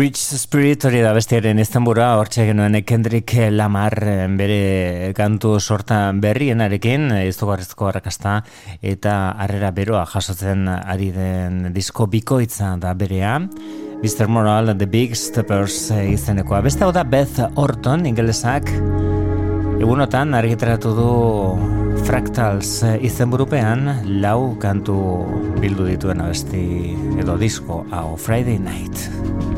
Rich 0.04 0.20
Spirit 0.36 0.84
hori 0.84 0.98
da 1.00 1.14
bestiaren 1.16 1.56
izenbura, 1.62 2.10
hortxe 2.20 2.44
genuen 2.44 2.74
Kendrick 2.84 3.30
Lamar 3.54 3.94
eh, 4.04 4.26
bere 4.36 5.12
kantu 5.16 5.54
sorta 5.56 6.10
berrienarekin, 6.12 7.06
izugarrizko 7.24 7.88
harrakasta 7.88 8.34
eta 8.84 9.14
harrera 9.40 9.70
beroa 9.72 10.02
jasotzen 10.04 10.68
ari 10.68 11.08
den 11.14 11.70
disko 11.72 12.04
bikoitza 12.12 12.74
da 12.82 12.92
berea. 12.92 13.38
Mr. 14.02 14.28
Moral, 14.28 14.74
The 14.76 14.84
Big 14.84 15.16
Steppers 15.16 15.88
eh, 15.96 16.10
izenekoa. 16.12 16.60
Beste 16.68 16.84
hau 16.84 16.92
da 16.92 17.06
Beth 17.08 17.40
Orton, 17.56 18.04
ingelesak, 18.04 18.68
egunotan 19.80 20.36
argitaratu 20.36 20.92
du 21.00 21.10
Fractals 22.04 22.76
eh, 22.84 22.98
izenburupean 23.08 23.88
lau 24.20 24.52
kantu 24.60 25.00
bildu 25.64 25.88
dituen 25.94 26.20
abesti 26.28 26.92
edo 27.24 27.40
disko 27.40 27.86
hau 27.88 28.10
Friday 28.20 28.60
Night. 28.60 29.53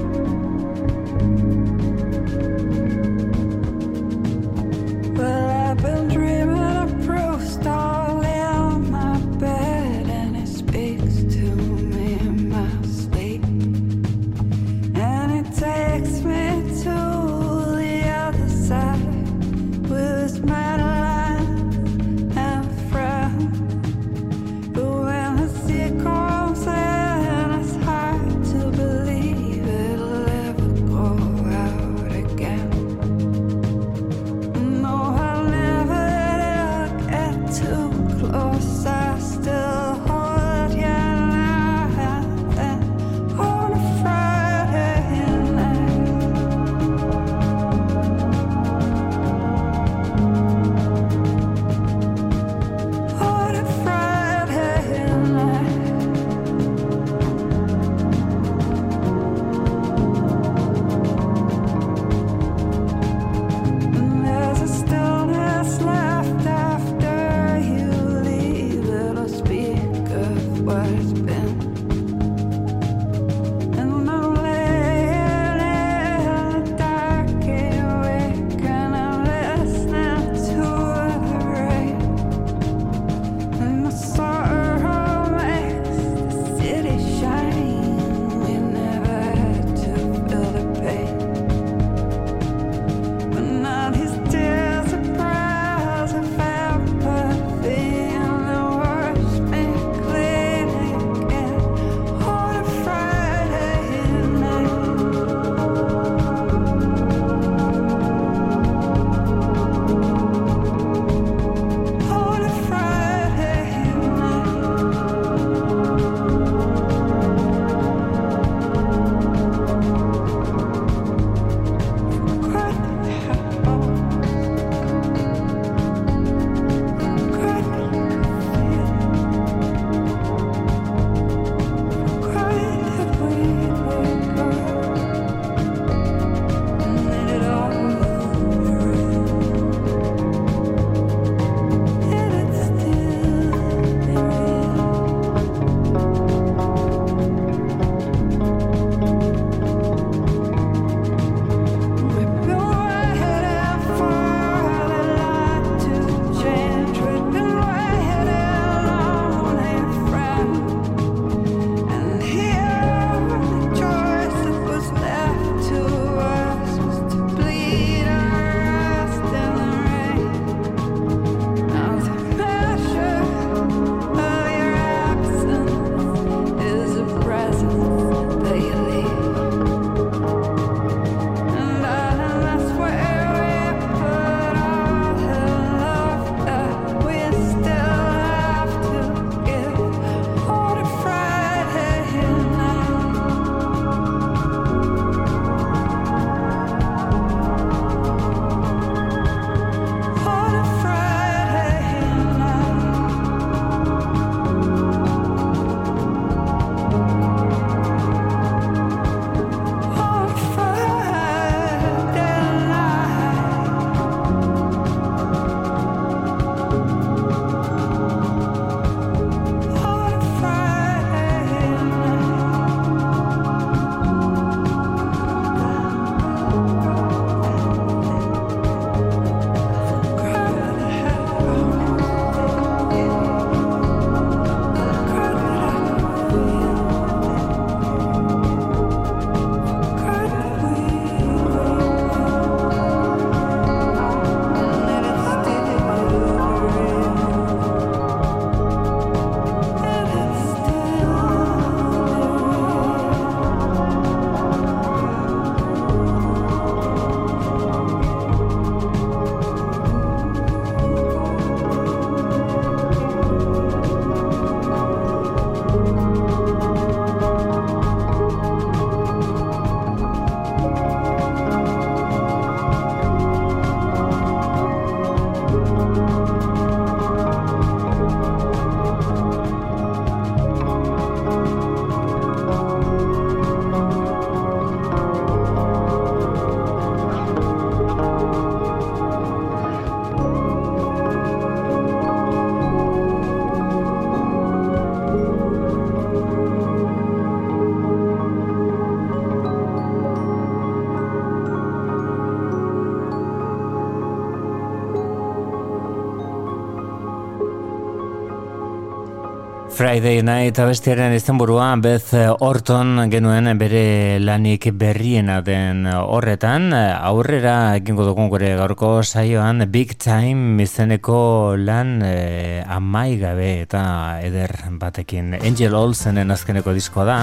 Friday 309.76 310.22
Night 310.24 310.56
abestiaren 310.56 311.12
izenburua 311.12 311.66
Beth 311.84 312.14
Orton 312.40 313.10
genuen 313.12 313.50
bere 313.60 314.16
lanik 314.24 314.70
berriena 314.72 315.42
den 315.44 315.84
horretan. 315.90 316.70
Aurrera 316.72 317.74
egingo 317.76 318.06
dugun 318.08 318.30
gure 318.32 318.54
gaurko 318.56 319.02
saioan 319.04 319.66
Big 319.68 319.92
Time 320.00 320.62
izeneko 320.64 321.20
lan 321.60 322.00
eh, 322.08 322.64
amaigabe 322.64 323.50
eta 323.66 323.84
eder 324.24 324.56
batekin. 324.80 325.36
Angel 325.42 325.76
Olsenen 325.76 326.32
azkeneko 326.32 326.72
diskoa 326.72 327.04
da. 327.12 327.20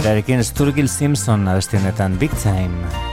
Berarekin 0.00 0.40
Sturgill 0.40 0.88
Simpson 0.88 1.44
abestionetan 1.44 2.16
Big 2.16 2.32
Time 2.40 3.09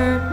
the 0.00 0.29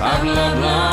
I've 0.00 0.24
loved 0.24 0.60
long 0.60 0.87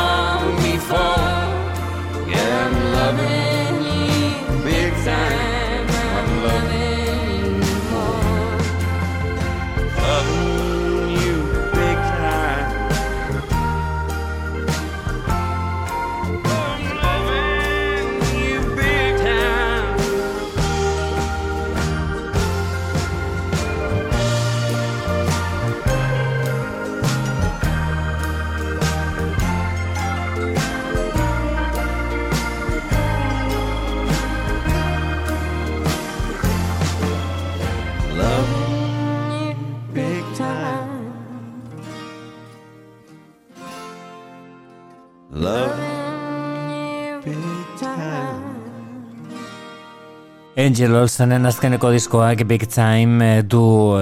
Angel 50.66 50.96
Olsenen 50.98 51.46
azkeneko 51.46 51.92
diskoak 51.94 52.40
Big 52.50 52.64
Time 52.66 53.26
eh, 53.36 53.42
du 53.46 53.60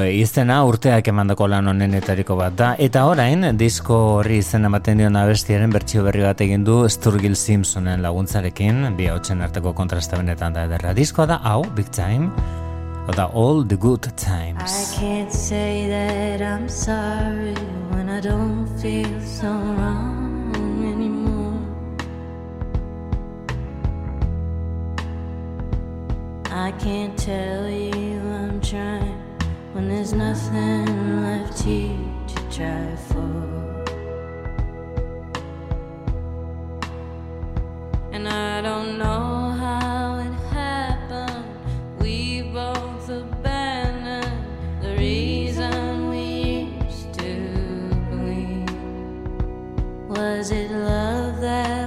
izena 0.09 0.63
urteak 0.65 1.11
emandako 1.13 1.49
lan 1.53 1.69
honenetariko 1.69 2.39
bat 2.39 2.57
da. 2.57 2.69
Eta 2.81 3.03
orain 3.11 3.51
disko 3.61 3.99
horri 4.15 4.39
izena 4.41 4.71
ematen 4.71 5.03
dion 5.03 5.19
abestiaren 5.21 5.75
bertsio 5.75 6.07
berri 6.07 6.25
bat 6.25 6.41
egin 6.41 6.65
du 6.65 6.79
Sturgill 6.89 7.37
Simpsonen 7.37 8.01
laguntzarekin. 8.07 8.81
Bi 8.97 9.11
hautsen 9.13 9.45
arteko 9.45 9.75
kontrasta 9.77 10.17
benetan 10.17 10.57
da 10.57 10.65
ederra. 10.65 10.95
Diskoa 10.97 11.29
da 11.35 11.41
hau 11.45 11.61
Big 11.77 11.93
Time 11.93 12.31
Oda 13.09 13.29
All 13.35 13.63
the 13.69 13.77
Good 13.77 14.09
I 14.09 14.17
Times 14.17 14.97
can't 14.99 15.31
say 15.31 15.87
that 15.89 16.41
I'm 16.41 16.69
sorry 16.71 17.53
when 17.93 18.09
I 18.09 18.21
don't 18.21 18.67
feel 18.81 19.21
so 19.21 19.53
wrong 19.53 20.04
I 26.57 26.71
can't 26.71 27.19
tell 27.19 27.69
you 27.69 28.21
I'm 28.21 28.61
trying 28.61 29.19
when 29.73 29.89
there's 29.89 30.13
nothing 30.13 31.21
left 31.21 31.61
here 31.61 31.99
to 32.29 32.35
try 32.49 32.95
for. 33.09 33.85
And 38.13 38.29
I 38.29 38.63
don't 38.63 38.99
know 38.99 39.51
how 39.59 40.21
it 40.21 40.33
happened. 40.55 41.45
We 41.99 42.43
both 42.43 43.09
abandoned 43.09 44.47
the 44.81 44.95
reason 44.97 46.09
we 46.09 46.71
used 46.85 47.13
to 47.15 47.35
believe. 48.11 48.71
Was 50.09 50.53
it 50.53 50.71
love 50.71 51.41
that? 51.41 51.84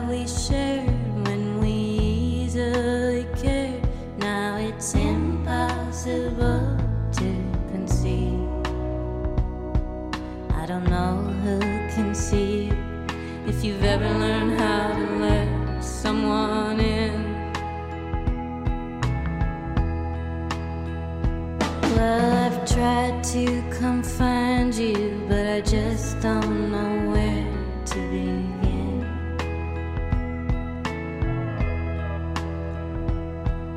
I've 21.99 22.63
tried 22.71 23.23
to 23.33 23.63
come 23.71 24.03
find 24.03 24.73
you, 24.73 25.25
but 25.27 25.47
I 25.47 25.61
just 25.61 26.19
don't 26.21 26.71
know 26.71 27.11
where 27.11 27.45
to 27.85 27.95
begin. 28.11 29.05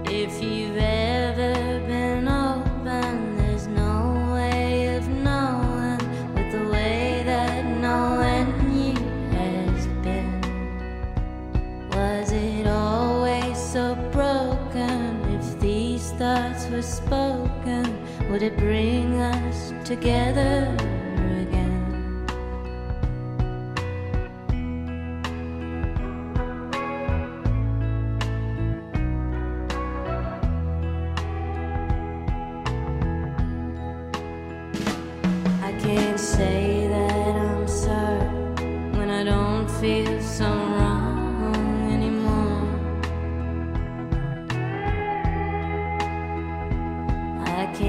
If 0.05 0.43
you've 0.43 0.77
ever 0.77 1.81
been 1.87 2.29
open, 2.29 3.37
there's 3.39 3.67
no 3.69 4.33
way 4.35 4.97
of 4.97 5.09
knowing 5.09 5.99
with 6.35 6.53
the 6.53 6.69
way 6.69 7.23
that 7.25 7.65
knowing 7.79 8.49
you 8.71 8.95
has 9.33 9.87
been. 10.05 10.43
Was 11.93 12.33
it 12.33 12.67
always 12.67 13.57
so 13.59 13.95
broken? 14.13 15.23
If 15.41 15.59
these 15.59 16.11
thoughts 16.13 16.67
were 16.69 16.83
spoken, 16.83 17.40
would 18.31 18.45
it 18.45 18.57
bring 18.57 19.21
us 19.21 19.73
together 19.85 20.90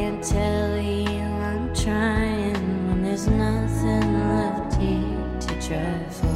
can't 0.01 0.23
tell 0.23 0.81
you 0.81 1.21
I'm 1.21 1.75
trying 1.75 2.87
when 2.87 3.03
there's 3.03 3.27
nothing 3.27 4.13
left 4.17 4.81
here 4.81 5.39
to 5.41 5.67
try 5.67 6.03
for. 6.09 6.30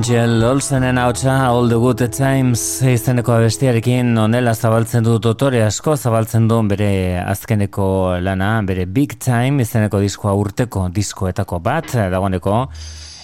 Angel 0.00 0.42
Olsenen 0.48 0.96
hautsa 0.96 1.32
All 1.44 1.68
the 1.68 1.76
Good 1.76 2.00
Times 2.16 2.60
izeneko 2.88 3.34
abestiarekin 3.34 4.14
onela 4.16 4.54
zabaltzen 4.54 5.04
du 5.04 5.18
dotore 5.20 5.60
asko 5.60 5.92
zabaltzen 5.92 6.46
du 6.48 6.56
bere 6.70 7.20
azkeneko 7.20 8.16
lana, 8.24 8.62
bere 8.64 8.86
Big 8.86 9.18
Time 9.20 9.60
izeneko 9.60 10.00
diskoa 10.00 10.32
urteko 10.40 10.86
diskoetako 10.88 11.58
bat, 11.60 11.92
dagoeneko 12.14 12.62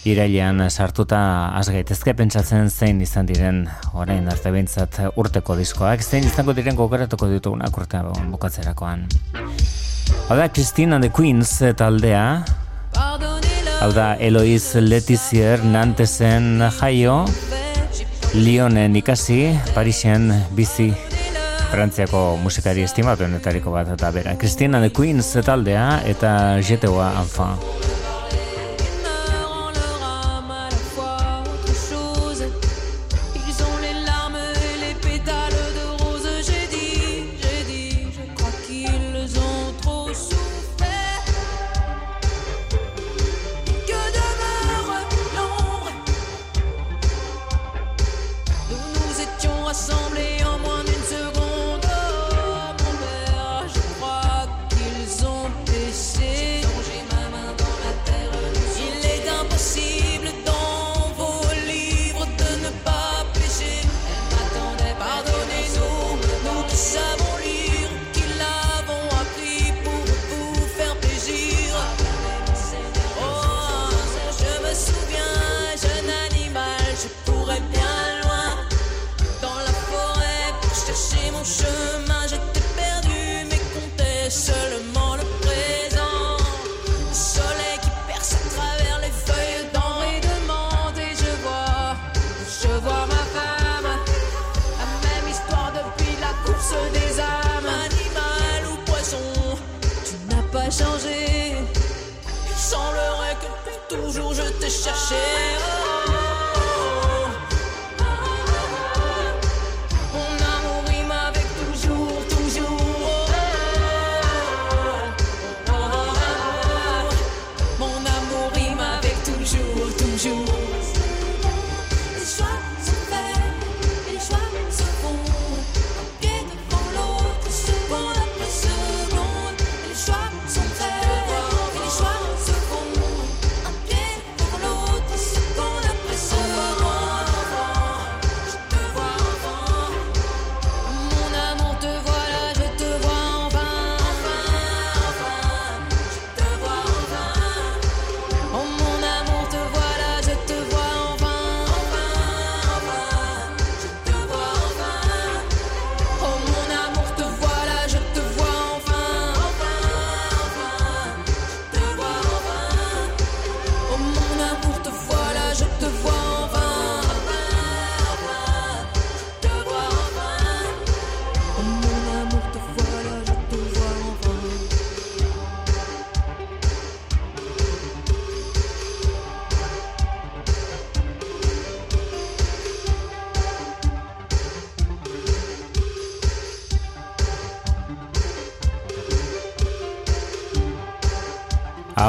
irailean 0.04 0.66
sartuta 0.68 1.22
az 1.56 1.70
gaitezke 1.72 2.12
pentsatzen 2.12 2.68
zein 2.68 3.00
izan 3.00 3.24
diren 3.24 3.64
orain 3.94 4.28
arte 4.28 4.52
behintzat 4.52 5.00
urteko 5.16 5.56
diskoak, 5.56 6.04
zein 6.04 6.28
izango 6.28 6.52
diren 6.52 6.76
gogaratuko 6.76 7.30
ditugunak 7.32 7.72
urte 7.72 8.04
bukatzerakoan. 8.34 9.08
Christine 10.52 10.92
and 10.92 11.04
the 11.04 11.10
Queens 11.10 11.56
taldea, 11.74 12.44
Hau 13.76 13.90
da, 13.92 14.14
Eloiz 14.16 14.74
Letizier 14.80 15.60
Nantesen 15.64 16.62
jaio, 16.78 17.18
Lyonen 18.34 18.96
ikasi, 18.96 19.40
Parisen 19.74 20.30
bizi, 20.56 20.88
Frantziako 21.70 22.38
musikari 22.40 22.86
estimatuenetariko 22.86 23.74
bat 23.74 23.90
eta 23.92 24.10
bera. 24.14 24.32
Christina 24.40 24.80
de 24.80 24.88
Queens 24.96 25.28
taldea 25.44 26.00
eta 26.08 26.32
jeteoa 26.64 27.10
anfa. 27.20 27.50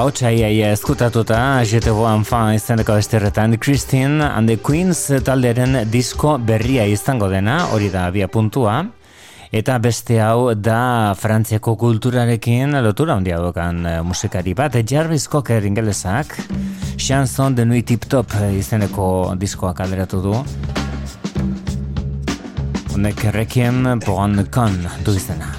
ahotsa 0.08 0.30
iaia 0.32 0.70
eskutatuta, 0.72 1.38
Jete 1.68 1.92
Boan 1.92 2.22
Fan 2.24 2.54
izaneko 2.56 2.94
esterretan, 2.96 3.58
Christine 3.60 4.24
and 4.24 4.48
the 4.48 4.56
Queens 4.56 5.02
talderen 5.28 5.76
disko 5.92 6.38
berria 6.40 6.86
izango 6.88 7.28
dena, 7.28 7.58
hori 7.76 7.90
da 7.92 8.06
bia 8.16 8.30
puntua. 8.32 8.78
Eta 9.52 9.76
beste 9.84 10.22
hau 10.24 10.54
da 10.56 11.12
Frantziako 11.20 11.76
kulturarekin 11.84 12.80
lotura 12.88 13.20
handia 13.20 13.42
dokan 13.44 13.84
eh, 13.84 13.98
musikari 14.00 14.56
bat, 14.56 14.80
Jarvis 14.80 15.28
Cocker 15.28 15.68
ingelesak, 15.68 16.40
Chanson 16.96 17.60
de 17.60 17.68
Nuit 17.68 17.92
Tip 17.92 18.08
Top 18.08 18.32
izeneko 18.48 19.36
diskoa 19.36 19.76
kalderatu 19.76 20.24
du. 20.24 20.40
Honek 22.96 23.28
errekien, 23.34 23.98
Pogan 24.08 24.46
con 24.48 24.86
du 25.04 25.20
izena. 25.20 25.57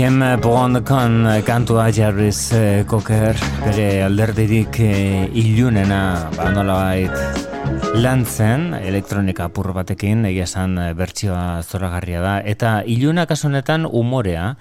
Kim 0.00 0.22
eh, 0.24 0.38
Bondkon 0.40 1.26
eh, 1.28 1.42
kantua 1.44 1.90
Jarvis 1.92 2.54
eh, 2.56 2.84
Cocker. 2.88 3.36
Bere 3.60 4.00
alderdirik 4.06 4.78
ilunena 4.80 6.30
banola 6.32 6.76
bait 6.86 7.98
lan 8.00 8.24
zen 8.24 8.72
elektronika 8.78 9.50
apur 9.50 9.74
batekin 9.76 10.24
egia 10.24 10.46
esan 10.48 10.78
bertsioa 10.96 11.60
zoragarria 11.60 12.22
da. 12.24 12.38
Eta 12.40 12.70
iluna 12.88 13.26
kasunetan 13.28 13.84
umorea 13.84 14.54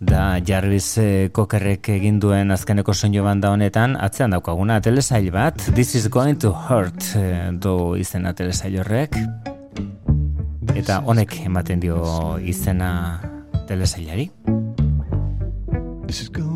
da 0.00 0.40
Jarvis 0.40 0.94
Cockerrek 1.36 1.90
egin 1.98 2.16
duen 2.24 2.56
azkeneko 2.56 2.94
soinu 2.96 3.26
banda 3.28 3.52
honetan. 3.52 3.92
Atzean 4.00 4.32
daukaguna 4.32 4.80
telesail 4.80 5.28
bat 5.36 5.68
This 5.74 5.96
is 6.00 6.08
going 6.08 6.40
to 6.40 6.54
hurt 6.70 7.12
do 7.60 7.92
izena 8.00 8.32
telesail 8.32 8.80
horrek. 8.80 9.20
Eta 10.72 11.02
honek 11.04 11.42
ematen 11.44 11.84
dio 11.84 12.00
izena 12.40 13.20
telesailari 13.68 14.30
This 16.08 16.22
is 16.22 16.30
good. 16.30 16.47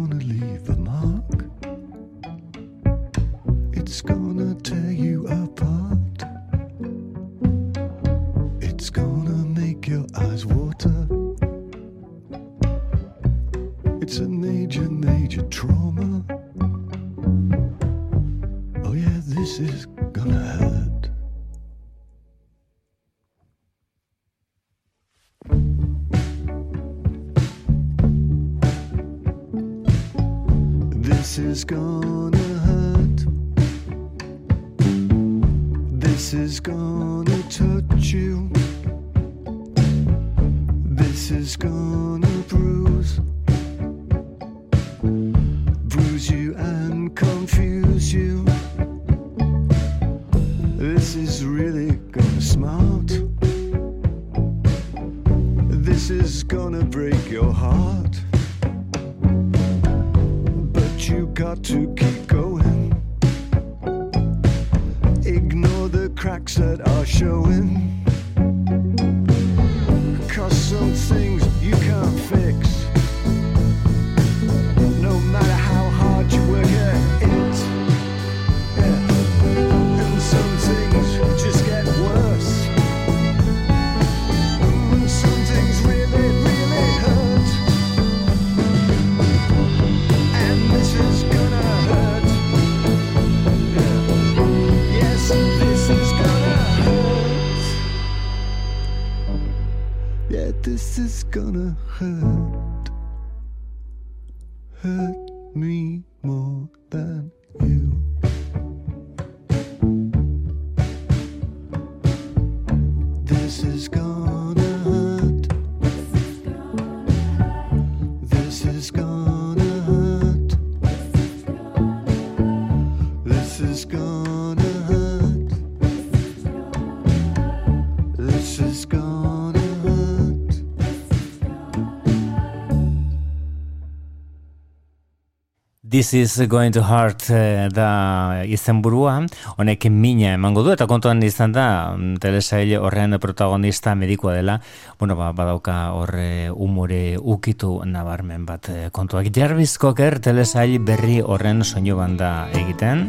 This 136.13 136.37
is 136.37 136.47
going 136.47 136.75
to 136.77 136.83
heart 136.85 137.31
eh, 137.31 137.71
da 137.73 138.45
izenburua. 138.45 139.15
Honek 139.57 139.87
mina 139.89 140.35
emango 140.37 140.61
du 140.61 140.75
eta 140.75 140.85
kontuan 140.85 141.23
izan 141.25 141.55
da 141.57 141.65
mm, 141.97 142.19
telesail 142.21 142.75
horrean 142.77 143.17
protagonista 143.17 143.95
medikoa 143.97 144.35
dela. 144.37 144.59
Bueno 145.01 145.17
ba, 145.17 145.31
badauka 145.33 145.79
horre 145.97 146.29
eh, 146.51 146.53
umore 146.53 147.17
ukitu 147.17 147.79
nabarmen 147.89 148.45
bat 148.45 148.69
eh, 148.69 148.91
kontuak. 148.93 149.33
Jarvis 149.33 149.79
Cocker 149.81 150.19
telesail 150.21 150.77
berri 150.85 151.23
horren 151.25 151.65
soinu 151.65 151.97
banda 151.97 152.51
egiten. 152.61 153.09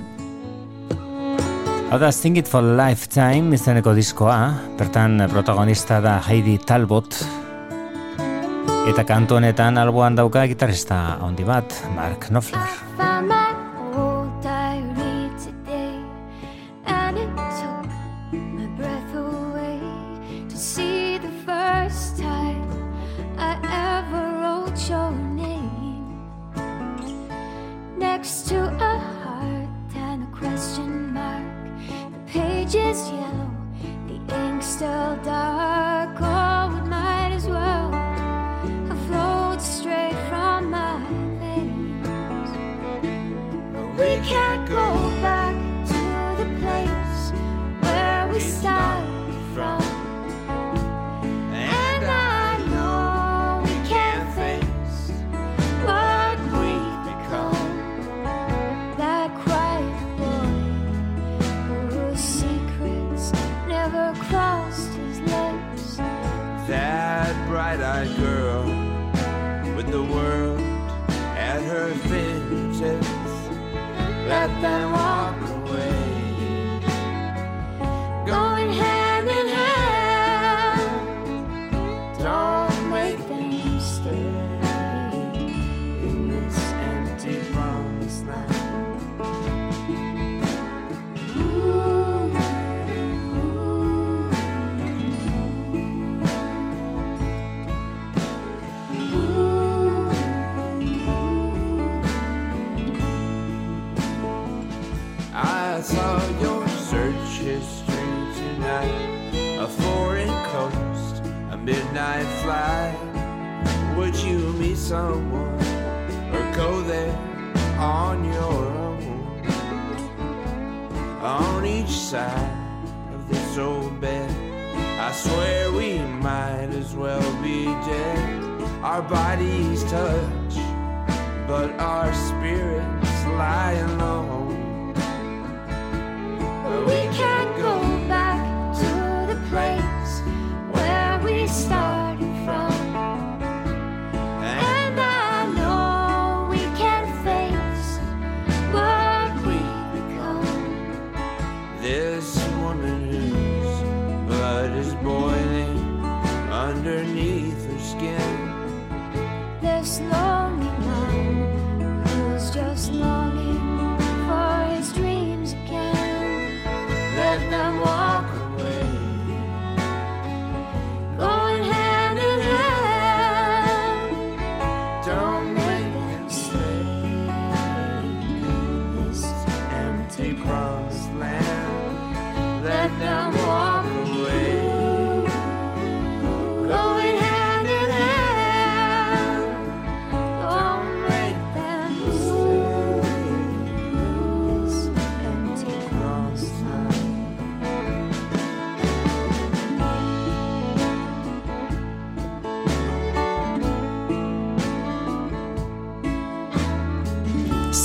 Hau 1.91 1.99
da 1.99 2.15
Sing 2.15 2.39
It 2.39 2.47
For 2.47 2.63
Lifetime 2.63 3.51
izaneko 3.59 3.91
diskoa, 3.99 4.39
bertan 4.79 5.27
protagonista 5.27 5.99
da 5.99 6.21
Heidi 6.23 6.55
Talbot, 6.55 7.19
Eta 8.89 9.05
kantu 9.07 9.39
honetan 9.39 9.79
alboan 9.79 10.15
dauka 10.19 10.47
gitarista 10.51 11.17
handi 11.21 11.47
bat, 11.47 11.77
Mark 11.95 12.27
Knopfler. 12.29 13.42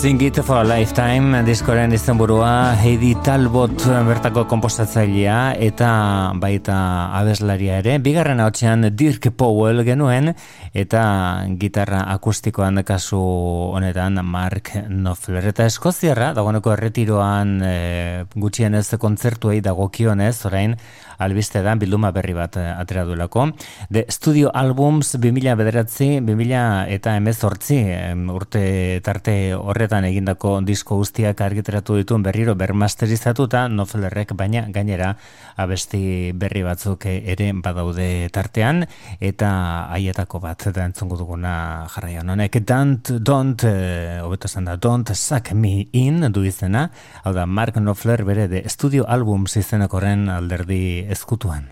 Sing 0.09 0.23
It 0.23 0.41
for 0.43 0.57
a 0.57 0.65
Lifetime 0.65 1.43
diskoren 1.45 1.93
izenburua 1.93 2.73
Heidi 2.81 3.11
Talbot 3.27 3.83
bertako 4.07 4.47
kompostatzailea 4.49 5.59
eta 5.61 5.89
baita 6.41 6.77
abeslaria 7.19 7.83
ere. 7.83 7.99
Bigarren 8.01 8.41
hotxean 8.41 8.89
Dirk 8.97 9.29
Powell 9.37 9.83
genuen 9.85 10.31
eta 10.73 11.03
gitarra 11.61 12.07
akustikoan 12.15 12.81
kasu 12.89 13.21
honetan 13.77 14.17
Mark 14.25 14.71
Knopfler. 14.87 15.51
Eta 15.53 15.67
Eskoziarra, 15.69 16.31
dagoeneko 16.33 16.73
erretiroan 16.73 17.59
e, 17.61 17.75
gutxienez 18.33 18.87
kontzertuei 18.97 19.61
dagokionez, 19.61 20.39
orain 20.49 20.79
albiste 21.19 21.61
da 21.67 21.75
bilduma 21.77 22.15
berri 22.17 22.33
bat 22.33 22.57
atera 22.57 23.05
duelako. 23.05 23.51
The 23.93 24.07
Studio 24.09 24.55
Albums 24.55 25.17
2000 25.19 25.59
bederatzi, 25.59 26.11
2000 26.25 26.97
eta 26.97 27.17
emezortzi 27.21 27.83
urte 28.33 28.65
tarte 29.05 29.39
horretan 29.59 29.98
egindako 30.05 30.59
disko 30.63 30.99
guztiak 31.01 31.41
argitaratu 31.41 31.97
dituen 31.99 32.23
berriro 32.23 32.55
bermasterizatuta 32.59 33.67
Noflerrek 33.69 34.35
baina 34.39 34.67
gainera 34.75 35.15
abesti 35.57 36.33
berri 36.35 36.63
batzuk 36.63 37.07
ere 37.09 37.51
badaude 37.55 38.29
tartean. 38.33 38.85
Eta 39.21 39.51
haietako 39.95 40.41
bat 40.45 40.69
da 40.75 40.85
entzungo 40.85 41.17
duguna 41.17 41.87
jarraian 41.95 42.29
honek. 42.29 42.61
Don't, 42.67 43.15
don't, 43.19 43.65
eh, 43.65 44.21
hobeto 44.23 44.47
esan 44.51 44.69
da 44.69 44.77
don't 44.77 45.15
suck 45.15 45.53
me 45.53 45.89
in 45.93 46.33
du 46.33 46.45
izena. 46.45 46.91
Hau 47.25 47.33
da 47.33 47.47
Mark 47.47 47.75
Knopfler 47.75 48.25
bere 48.25 48.49
de 48.49 48.65
Studio 48.69 49.07
Albums 49.09 49.57
izenakoren 49.57 50.29
alderdi 50.29 51.07
ezkutuan. 51.09 51.69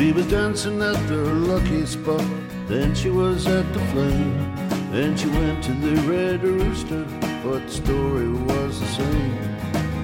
She 0.00 0.12
was 0.12 0.26
dancing 0.28 0.80
at 0.80 0.96
the 1.08 1.16
lucky 1.16 1.84
spot, 1.84 2.24
then 2.68 2.94
she 2.94 3.10
was 3.10 3.46
at 3.46 3.70
the 3.74 3.80
flame. 3.92 4.32
Then 4.90 5.14
she 5.14 5.28
went 5.28 5.62
to 5.64 5.72
the 5.72 5.94
Red 6.08 6.42
Rooster, 6.42 7.04
but 7.44 7.66
the 7.66 7.70
story 7.70 8.30
was 8.30 8.80
the 8.80 8.86
same. 8.86 9.36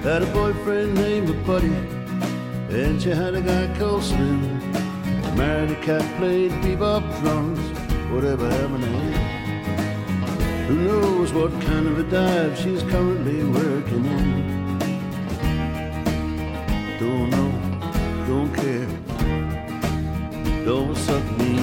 Had 0.03 0.21
a 0.21 0.27
boyfriend 0.27 0.93
named 0.93 1.43
Buddy, 1.47 1.73
and 2.69 3.01
she 3.01 3.09
had 3.09 3.33
a 3.33 3.41
guy 3.41 3.75
called 3.79 4.03
Slim. 4.03 4.59
Married 5.35 5.71
a 5.71 5.81
cat, 5.81 6.03
played 6.19 6.51
bebop 6.61 7.01
drums, 7.21 7.59
whatever 8.11 8.47
happened 8.51 8.83
to. 8.83 8.89
Who 10.67 10.75
knows 10.75 11.33
what 11.33 11.51
kind 11.63 11.87
of 11.87 11.97
a 11.97 12.03
dive 12.03 12.55
she's 12.55 12.83
currently 12.83 13.43
working 13.45 14.05
in? 14.05 14.77
Don't 16.99 17.31
know, 17.31 17.51
don't 18.27 18.53
care 18.53 18.96
don't 20.67 20.97
suck 20.97 21.23
me. 21.37 21.53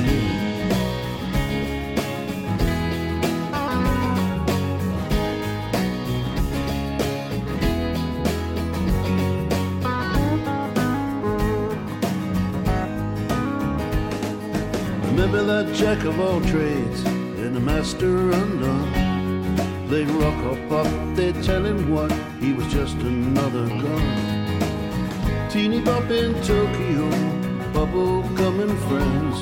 Remember 15.11 15.43
that 15.43 15.75
jack 15.75 16.05
of 16.05 16.19
all 16.19 16.41
trades 16.41 17.05
and 17.05 17.55
the 17.55 17.61
master 17.61 18.31
undone. 18.31 18.91
They'd 19.91 20.09
rock 20.09 20.45
or 20.47 20.57
pop, 20.71 20.87
they'd 21.15 21.43
tell 21.43 21.63
him 21.63 21.91
what, 21.91 22.11
he 22.41 22.55
was 22.55 22.67
just 22.73 22.97
another 22.97 23.69
gun. 23.69 25.51
Teeny 25.51 25.83
bop 25.83 26.11
in 26.11 26.33
Tokyo, 26.43 27.44
bubble 27.75 28.23
coming 28.37 28.75
friends. 28.87 29.37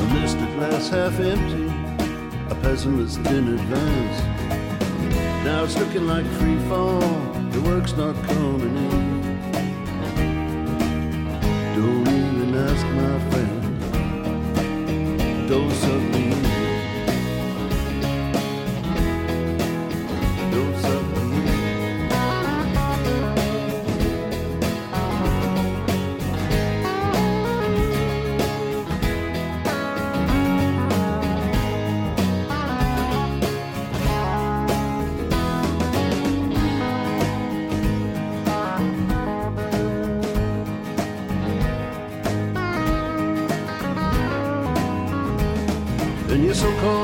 A 0.00 0.04
mystic 0.14 0.50
glass 0.54 0.88
half 0.88 1.18
empty, 1.18 1.68
a 2.50 2.54
pessimist 2.62 3.18
in 3.18 3.48
advance. 3.58 4.22
Now 5.44 5.64
it's 5.64 5.76
looking 5.76 6.06
like 6.06 6.24
free 6.38 6.58
fall, 6.68 7.00
the 7.50 7.60
work's 7.62 7.94
not 7.96 8.14
coming 8.26 8.76
in. 8.76 9.08
Don't 11.74 12.08
even 12.08 12.54
ask 12.68 12.86
my 13.02 13.18
friend, 13.30 13.60
don't 15.48 15.72
suck 15.82 16.02
me 16.14 16.24
in. 16.30 16.42
Don't 20.52 20.76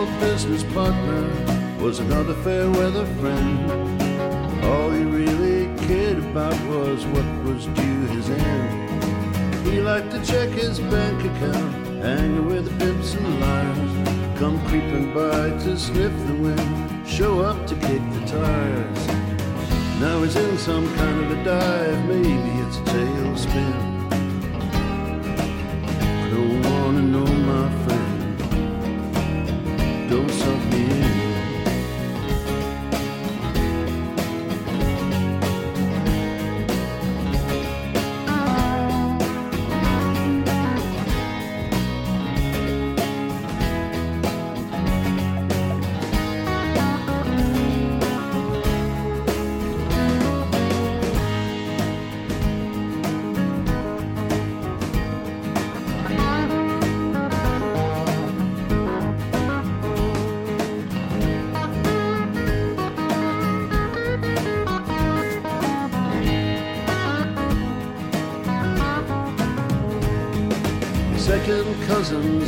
so-called 0.04 0.20
business 0.20 0.64
partner 0.74 1.22
was 1.82 1.98
another 1.98 2.34
fair 2.42 2.70
weather 2.70 3.06
friend. 3.20 3.70
All 4.64 4.90
he 4.90 5.04
really 5.04 5.66
cared 5.86 6.18
about 6.18 6.58
was 6.66 7.04
what 7.06 7.26
was 7.44 7.66
due 7.66 8.06
his 8.06 8.30
end. 8.30 9.66
He 9.66 9.80
liked 9.80 10.10
to 10.12 10.24
check 10.24 10.50
his 10.50 10.80
bank 10.80 11.20
account, 11.20 11.86
hang 12.02 12.46
with 12.46 12.64
the 12.66 12.84
pimps 12.84 13.14
and 13.14 13.40
liars, 13.40 14.38
come 14.38 14.58
creeping 14.66 15.12
by 15.14 15.50
to 15.64 15.78
sniff 15.78 16.12
the 16.26 16.34
wind, 16.34 17.08
show 17.08 17.40
up 17.40 17.66
to 17.66 17.74
kick 17.74 18.02
the 18.12 18.26
tires. 18.26 19.06
Now 20.00 20.22
he's 20.22 20.36
in 20.36 20.58
some 20.58 20.86
kind 20.96 21.24
of 21.24 21.30
a 21.38 21.44
dive, 21.44 22.08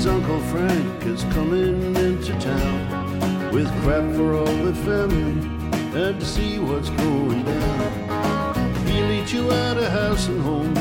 Uncle 0.08 0.40
Frank 0.52 1.04
is 1.04 1.24
coming 1.34 1.96
into 1.96 2.32
town 2.38 3.50
with 3.52 3.68
crap 3.82 4.04
for 4.14 4.34
all 4.34 4.56
the 4.64 4.74
family 4.84 5.32
and 6.00 6.20
to 6.20 6.26
see 6.26 6.58
what's 6.58 6.90
going 6.90 7.42
down. 7.44 8.86
He'll 8.86 9.10
eat 9.10 9.32
you 9.32 9.50
out 9.50 9.78
of 9.78 9.90
house 9.90 10.28
and 10.28 10.40
home, 10.42 10.74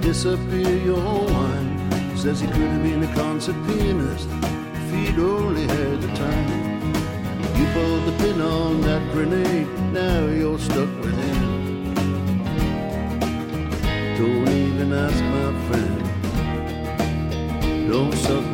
disappear 0.00 0.76
your 0.84 0.98
wine. 0.98 2.16
Says 2.16 2.40
he 2.40 2.46
could 2.48 2.70
have 2.74 2.82
been 2.82 3.02
a 3.02 3.14
concert 3.14 3.56
pianist 3.66 4.28
if 4.74 4.90
he'd 4.94 5.18
only 5.18 5.66
had 5.66 6.00
the 6.02 6.08
time. 6.14 6.94
You 7.56 7.66
pulled 7.72 8.04
the 8.04 8.12
pin 8.18 8.40
on 8.40 8.82
that 8.82 9.02
grenade, 9.12 9.68
now 9.92 10.26
you're 10.26 10.58
stuck 10.58 10.90
with 11.00 11.16
him. 11.18 11.94
Don't 14.18 14.48
even 14.48 14.92
ask 14.92 15.22
my 15.24 15.52
friend. 15.68 16.00
Don't 17.90 18.14
suck 18.14 18.44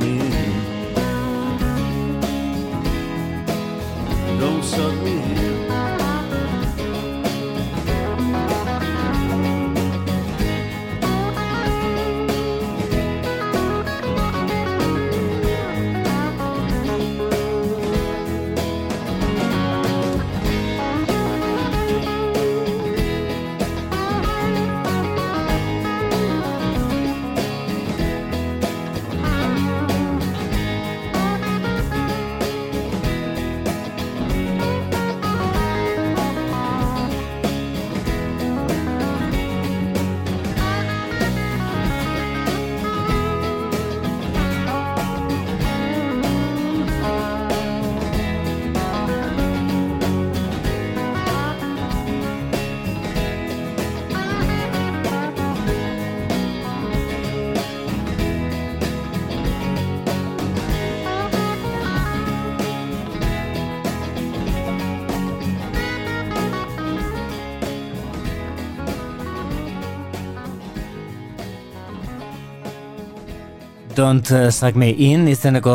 Don't 73.97 74.31
uh, 74.31 74.51
Suck 74.52 74.77
Me 74.77 74.90
In 74.90 75.23
izeneko 75.24 75.73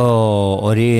hori 0.67 0.91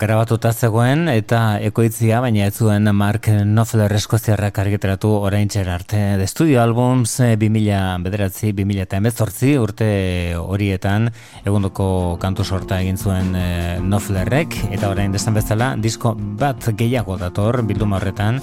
grabatuta 0.00 0.54
zegoen 0.56 1.02
eta 1.12 1.58
ekoitzia 1.60 2.22
baina 2.24 2.46
ez 2.48 2.54
zuen 2.56 2.88
Mark 2.96 3.28
Knopfler 3.28 3.92
eskoziarrak 3.98 4.56
argitaratu 4.62 5.10
orain 5.28 5.50
arte. 5.68 6.16
The 6.16 6.26
Studio 6.26 6.62
Albums 6.62 7.20
eh, 7.20 7.36
2000 7.36 8.02
bederatzi, 8.02 8.54
2000 8.56 8.86
eta 8.86 8.96
emezortzi 8.96 9.58
urte 9.58 10.32
horietan 10.40 11.10
egundoko 11.44 12.16
kantu 12.20 12.44
sorta 12.44 12.80
egin 12.80 12.96
zuen 12.96 13.36
eh, 13.36 13.76
Knopflerrek 13.82 14.56
eta 14.70 14.88
orain 14.88 15.12
desan 15.12 15.34
bezala 15.34 15.74
disko 15.76 16.14
bat 16.16 16.72
gehiago 16.72 17.18
dator 17.20 17.60
bilduma 17.68 18.00
horretan 18.00 18.40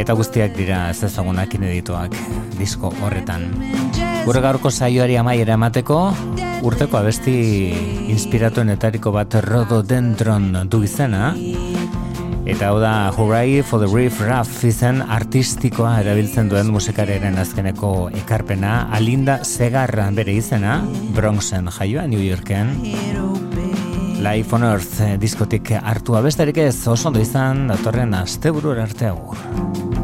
eta 0.00 0.16
guztiak 0.16 0.56
dira 0.56 0.86
ez 0.88 1.02
ezagunak 1.04 1.52
ineditoak 1.52 2.16
disko 2.56 2.94
horretan. 3.04 3.50
Gure 4.24 4.40
gaurko 4.40 4.70
saioari 4.70 5.16
amaiera 5.18 5.56
emateko, 5.58 5.98
urteko 6.62 6.98
abesti 7.00 7.34
inspiratuenetariko 8.12 9.10
bat 9.14 9.34
rododendron 9.42 10.68
du 10.70 10.82
izena, 10.86 11.32
eta 12.46 12.68
hau 12.70 12.78
da 12.82 13.10
Hooray 13.16 13.62
for 13.66 13.82
the 13.82 13.88
Reef 13.90 14.20
Raff 14.22 14.62
izen 14.66 15.02
artistikoa 15.02 15.96
erabiltzen 16.04 16.50
duen 16.52 16.70
musikariaren 16.74 17.38
azkeneko 17.42 18.10
ekarpena, 18.22 18.88
Alinda 18.94 19.40
Segarra 19.46 20.08
bere 20.14 20.36
izena, 20.38 20.80
Bronxen 21.16 21.70
jaioa 21.78 22.06
New 22.06 22.22
Yorken, 22.22 22.76
Life 24.22 24.54
on 24.54 24.62
Earth 24.62 25.02
diskotik 25.18 25.72
hartua 25.82 26.22
besterik 26.22 26.62
ez 26.62 26.86
oso 26.86 27.10
ondo 27.10 27.22
izan 27.22 27.66
datorren 27.72 28.14
asteburur 28.14 28.78
arte 28.78 29.10
agur. 29.10 30.01